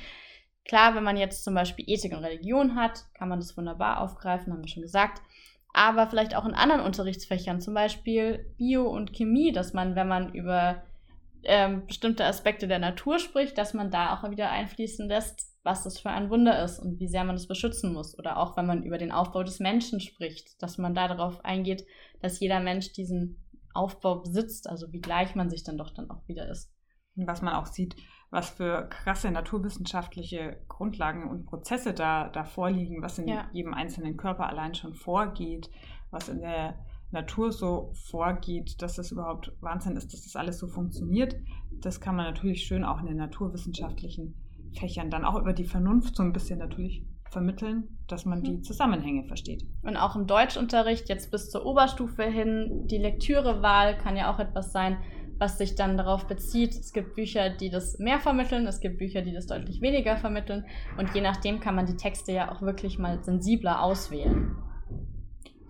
Klar, 0.64 0.94
wenn 0.94 1.04
man 1.04 1.18
jetzt 1.18 1.44
zum 1.44 1.54
Beispiel 1.54 1.84
Ethik 1.86 2.12
und 2.12 2.24
Religion 2.24 2.76
hat, 2.76 3.04
kann 3.12 3.28
man 3.28 3.40
das 3.40 3.56
wunderbar 3.58 4.00
aufgreifen, 4.00 4.52
haben 4.52 4.62
wir 4.62 4.68
schon 4.68 4.82
gesagt. 4.82 5.20
Aber 5.74 6.06
vielleicht 6.06 6.34
auch 6.34 6.46
in 6.46 6.54
anderen 6.54 6.80
Unterrichtsfächern, 6.80 7.60
zum 7.60 7.74
Beispiel 7.74 8.54
Bio 8.56 8.88
und 8.88 9.12
Chemie, 9.12 9.52
dass 9.52 9.74
man, 9.74 9.96
wenn 9.96 10.08
man 10.08 10.32
über 10.32 10.82
ähm, 11.44 11.86
bestimmte 11.86 12.24
Aspekte 12.24 12.68
der 12.68 12.78
Natur 12.78 13.18
spricht, 13.18 13.58
dass 13.58 13.74
man 13.74 13.90
da 13.90 14.14
auch 14.14 14.30
wieder 14.30 14.50
einfließen 14.50 15.08
lässt, 15.08 15.56
was 15.62 15.84
das 15.84 15.98
für 15.98 16.10
ein 16.10 16.30
Wunder 16.30 16.62
ist 16.62 16.78
und 16.78 16.98
wie 16.98 17.08
sehr 17.08 17.24
man 17.24 17.36
es 17.36 17.46
beschützen 17.46 17.92
muss. 17.92 18.18
Oder 18.18 18.38
auch 18.38 18.56
wenn 18.56 18.66
man 18.66 18.82
über 18.82 18.98
den 18.98 19.12
Aufbau 19.12 19.42
des 19.42 19.60
Menschen 19.60 20.00
spricht, 20.00 20.62
dass 20.62 20.78
man 20.78 20.94
da 20.94 21.08
darauf 21.08 21.44
eingeht, 21.44 21.86
dass 22.20 22.40
jeder 22.40 22.60
Mensch 22.60 22.92
diesen 22.92 23.44
Aufbau 23.74 24.20
besitzt, 24.20 24.68
also 24.68 24.92
wie 24.92 25.00
gleich 25.00 25.34
man 25.34 25.50
sich 25.50 25.64
dann 25.64 25.78
doch 25.78 25.90
dann 25.90 26.10
auch 26.10 26.26
wieder 26.26 26.48
ist. 26.48 26.72
Was 27.16 27.42
man 27.42 27.54
auch 27.54 27.66
sieht, 27.66 27.96
was 28.30 28.50
für 28.50 28.88
krasse 28.88 29.30
naturwissenschaftliche 29.30 30.60
Grundlagen 30.68 31.28
und 31.28 31.46
Prozesse 31.46 31.94
da, 31.94 32.28
da 32.28 32.44
vorliegen, 32.44 33.02
was 33.02 33.18
in 33.18 33.28
ja. 33.28 33.48
jedem 33.52 33.74
einzelnen 33.74 34.16
Körper 34.16 34.48
allein 34.48 34.74
schon 34.74 34.94
vorgeht, 34.94 35.70
was 36.10 36.28
in 36.28 36.40
der 36.40 36.78
Natur 37.10 37.52
so 37.52 37.92
vorgeht, 38.10 38.82
dass 38.82 38.96
das 38.96 39.12
überhaupt 39.12 39.52
Wahnsinn 39.60 39.96
ist, 39.96 40.12
dass 40.12 40.22
das 40.22 40.36
alles 40.36 40.58
so 40.58 40.66
funktioniert. 40.66 41.36
Das 41.80 42.00
kann 42.00 42.16
man 42.16 42.26
natürlich 42.26 42.66
schön 42.66 42.84
auch 42.84 43.00
in 43.00 43.06
den 43.06 43.16
naturwissenschaftlichen 43.16 44.34
Fächern 44.78 45.10
dann 45.10 45.24
auch 45.24 45.40
über 45.40 45.52
die 45.52 45.64
Vernunft 45.64 46.16
so 46.16 46.22
ein 46.22 46.32
bisschen 46.32 46.58
natürlich 46.58 47.04
vermitteln, 47.30 47.98
dass 48.06 48.24
man 48.24 48.42
die 48.42 48.52
mhm. 48.52 48.62
Zusammenhänge 48.62 49.24
versteht. 49.24 49.64
Und 49.82 49.96
auch 49.96 50.16
im 50.16 50.26
Deutschunterricht 50.26 51.08
jetzt 51.08 51.30
bis 51.30 51.50
zur 51.50 51.64
Oberstufe 51.66 52.24
hin, 52.24 52.86
die 52.86 52.98
Lektürewahl 52.98 53.98
kann 53.98 54.16
ja 54.16 54.32
auch 54.32 54.38
etwas 54.38 54.72
sein, 54.72 54.98
was 55.38 55.58
sich 55.58 55.74
dann 55.74 55.96
darauf 55.96 56.26
bezieht. 56.26 56.74
Es 56.74 56.92
gibt 56.92 57.14
Bücher, 57.14 57.50
die 57.50 57.70
das 57.70 57.98
mehr 57.98 58.18
vermitteln, 58.18 58.66
es 58.66 58.80
gibt 58.80 58.98
Bücher, 58.98 59.22
die 59.22 59.32
das 59.32 59.46
deutlich 59.46 59.80
weniger 59.80 60.16
vermitteln 60.16 60.64
und 60.96 61.14
je 61.14 61.20
nachdem 61.20 61.60
kann 61.60 61.74
man 61.74 61.86
die 61.86 61.96
Texte 61.96 62.32
ja 62.32 62.50
auch 62.50 62.62
wirklich 62.62 62.98
mal 62.98 63.22
sensibler 63.22 63.82
auswählen. 63.82 64.56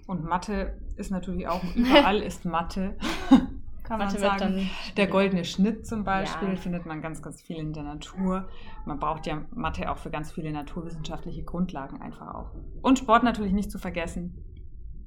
Und 0.07 0.25
Mathe 0.25 0.79
ist 0.99 1.11
natürlich 1.11 1.49
auch, 1.49 1.63
überall 1.75 2.23
ist 2.23 2.45
Mathe. 2.45 2.97
Kann 3.85 4.01
Mathe 4.01 4.21
man 4.21 4.39
sagen. 4.39 4.71
der 4.99 5.07
goldene 5.07 5.47
Schnitt 5.47 5.87
zum 5.87 6.05
Beispiel 6.05 6.49
ja. 6.49 6.57
findet 6.57 6.85
man 6.85 7.01
ganz, 7.01 7.23
ganz 7.23 7.41
viel 7.41 7.57
in 7.57 7.73
der 7.73 7.85
Natur. 7.85 8.47
Man 8.85 8.99
braucht 8.99 9.27
ja 9.27 9.47
Mathe 9.51 9.91
auch 9.91 9.97
für 9.97 10.11
ganz 10.11 10.31
viele 10.31 10.53
naturwissenschaftliche 10.53 11.43
Grundlagen 11.43 12.03
einfach 12.03 12.35
auch. 12.35 12.51
Und 12.83 12.99
Sport 12.99 13.23
natürlich 13.23 13.55
nicht 13.55 13.71
zu 13.71 13.79
vergessen, 13.79 14.45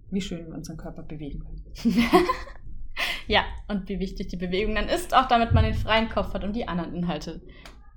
wie 0.10 0.21
schön 0.21 0.48
wir 0.48 0.55
unseren 0.55 0.77
Körper 0.77 1.03
bewegen 1.03 1.41
können. 1.41 1.95
ja, 3.27 3.43
und 3.67 3.88
wie 3.88 4.00
wichtig 4.00 4.29
die 4.29 4.38
Bewegung 4.38 4.74
dann 4.74 4.89
ist, 4.89 5.15
auch 5.15 5.27
damit 5.27 5.53
man 5.53 5.63
den 5.63 5.75
freien 5.75 6.10
Kopf 6.10 6.33
hat, 6.33 6.43
um 6.43 6.51
die 6.51 6.67
anderen 6.67 6.95
Inhalte 6.95 7.41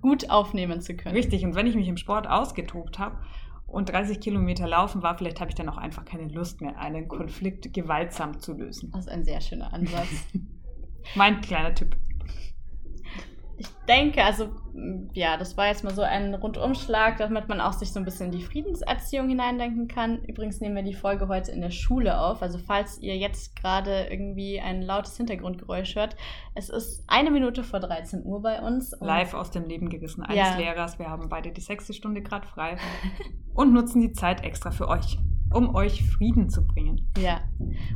gut 0.02 0.28
aufnehmen 0.28 0.82
zu 0.82 0.94
können. 0.94 1.16
Richtig, 1.16 1.46
und 1.46 1.54
wenn 1.54 1.66
ich 1.66 1.76
mich 1.76 1.88
im 1.88 1.96
Sport 1.96 2.28
ausgetobt 2.28 2.98
habe 2.98 3.16
und 3.66 3.88
30 3.88 4.20
Kilometer 4.20 4.66
laufen 4.66 5.02
war, 5.02 5.16
vielleicht 5.16 5.40
habe 5.40 5.50
ich 5.50 5.54
dann 5.54 5.68
auch 5.68 5.76
einfach 5.76 6.04
keine 6.04 6.28
Lust 6.28 6.60
mehr, 6.60 6.78
einen 6.78 7.08
Konflikt 7.08 7.72
gewaltsam 7.72 8.40
zu 8.40 8.52
lösen. 8.52 8.90
Das 8.92 9.06
ist 9.06 9.08
ein 9.10 9.24
sehr 9.24 9.40
schöner 9.40 9.72
Ansatz. 9.72 10.08
mein 11.14 11.40
kleiner 11.40 11.74
Tipp. 11.74 11.96
Ich 13.56 13.68
denke, 13.88 14.22
also 14.24 14.48
ja, 15.12 15.36
das 15.36 15.56
war 15.56 15.68
jetzt 15.68 15.84
mal 15.84 15.94
so 15.94 16.02
ein 16.02 16.34
Rundumschlag, 16.34 17.18
damit 17.18 17.48
man 17.48 17.60
auch 17.60 17.72
sich 17.72 17.92
so 17.92 18.00
ein 18.00 18.04
bisschen 18.04 18.26
in 18.26 18.38
die 18.38 18.44
Friedenserziehung 18.44 19.28
hineindenken 19.28 19.86
kann. 19.86 20.24
Übrigens 20.24 20.60
nehmen 20.60 20.74
wir 20.74 20.82
die 20.82 20.94
Folge 20.94 21.28
heute 21.28 21.52
in 21.52 21.60
der 21.60 21.70
Schule 21.70 22.18
auf. 22.18 22.42
Also 22.42 22.58
falls 22.58 22.98
ihr 23.00 23.16
jetzt 23.16 23.54
gerade 23.56 24.08
irgendwie 24.10 24.60
ein 24.60 24.82
lautes 24.82 25.16
Hintergrundgeräusch 25.16 25.94
hört, 25.94 26.16
es 26.54 26.68
ist 26.68 27.04
eine 27.06 27.30
Minute 27.30 27.62
vor 27.62 27.80
13 27.80 28.24
Uhr 28.24 28.42
bei 28.42 28.60
uns. 28.60 28.94
Live 29.00 29.34
aus 29.34 29.50
dem 29.50 29.64
Leben 29.64 29.88
gerissen 29.88 30.22
eines 30.22 30.36
ja. 30.36 30.56
Lehrers. 30.56 30.98
Wir 30.98 31.08
haben 31.08 31.28
beide 31.28 31.52
die 31.52 31.60
sechste 31.60 31.92
Stunde 31.92 32.22
gerade 32.22 32.46
frei 32.46 32.76
und 33.54 33.72
nutzen 33.72 34.00
die 34.00 34.12
Zeit 34.12 34.42
extra 34.42 34.70
für 34.70 34.88
euch 34.88 35.18
um 35.54 35.74
euch 35.74 36.04
Frieden 36.10 36.50
zu 36.50 36.66
bringen. 36.66 37.08
Ja. 37.18 37.40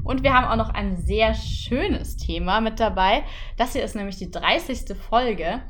Und 0.05 0.23
wir 0.23 0.33
haben 0.33 0.47
auch 0.47 0.65
noch 0.65 0.73
ein 0.73 0.97
sehr 0.97 1.35
schönes 1.35 2.17
Thema 2.17 2.61
mit 2.61 2.79
dabei. 2.81 3.25
Das 3.57 3.73
hier 3.73 3.85
ist 3.85 3.97
nämlich 3.97 4.17
die 4.17 4.31
30. 4.31 4.97
Folge. 4.97 5.63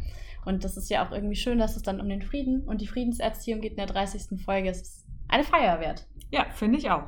Und 0.45 0.65
das 0.65 0.77
ist 0.77 0.91
ja 0.91 1.07
auch 1.07 1.13
irgendwie 1.13 1.37
schön, 1.37 1.59
dass 1.59 1.77
es 1.77 1.83
dann 1.83 2.01
um 2.01 2.09
den 2.09 2.23
Frieden 2.23 2.63
und 2.63 2.81
die 2.81 2.87
Friedenserziehung 2.87 3.61
geht 3.61 3.73
in 3.73 3.79
der 3.79 3.87
30. 3.87 4.41
Folge. 4.43 4.69
Es 4.69 4.81
ist 4.81 5.07
eine 5.29 5.45
Feier 5.45 5.81
wert. 5.81 6.07
Ja, 6.31 6.47
finde 6.51 6.79
ich 6.79 6.91
auch. 6.91 7.05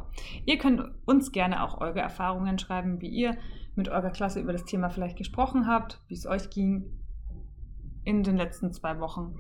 Ihr 0.47 0.59
könnt 0.59 0.83
uns 1.05 1.31
gerne 1.31 1.63
auch 1.63 1.81
eure 1.81 2.01
Erfahrungen 2.01 2.59
schreiben, 2.59 3.01
wie 3.01 3.09
ihr 3.09 3.37
mit 3.77 3.89
eurer 3.89 4.11
Klasse 4.11 4.41
über 4.41 4.53
das 4.53 4.65
Thema 4.65 4.91
vielleicht 4.91 5.17
gesprochen 5.17 5.67
habt, 5.67 6.01
wie 6.09 6.15
es 6.15 6.27
euch 6.27 6.51
ging 6.51 6.85
in 8.05 8.23
den 8.23 8.37
letzten 8.37 8.73
zwei 8.73 8.99
Wochen, 8.99 9.35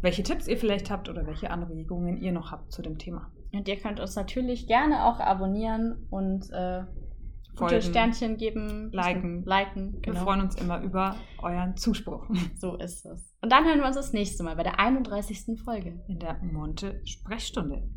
welche 0.00 0.22
Tipps 0.22 0.46
ihr 0.46 0.56
vielleicht 0.56 0.90
habt 0.90 1.08
oder 1.08 1.26
welche 1.26 1.50
Anregungen 1.50 2.16
ihr 2.16 2.32
noch 2.32 2.52
habt 2.52 2.72
zu 2.72 2.82
dem 2.82 2.98
Thema. 2.98 3.30
Und 3.54 3.68
ihr 3.68 3.76
könnt 3.76 4.00
uns 4.00 4.16
natürlich 4.16 4.66
gerne 4.66 5.04
auch 5.04 5.20
abonnieren 5.20 6.06
und 6.10 6.50
äh, 6.50 6.82
gute 7.56 7.82
Sternchen 7.82 8.36
geben, 8.36 8.90
liken. 8.92 9.44
liken 9.44 10.02
genau. 10.02 10.18
Wir 10.18 10.22
freuen 10.22 10.40
uns 10.40 10.56
immer 10.56 10.80
über 10.80 11.16
euren 11.38 11.76
Zuspruch. 11.76 12.26
So 12.56 12.76
ist 12.76 13.06
es. 13.06 13.34
Und 13.42 13.52
dann 13.52 13.64
hören 13.64 13.78
wir 13.78 13.86
uns 13.86 13.96
das 13.96 14.12
nächste 14.12 14.42
Mal 14.42 14.56
bei 14.56 14.62
der 14.62 14.78
31. 14.80 15.60
Folge. 15.62 16.02
In 16.08 16.18
der 16.18 16.38
Monte 16.42 17.00
Sprechstunde. 17.04 17.88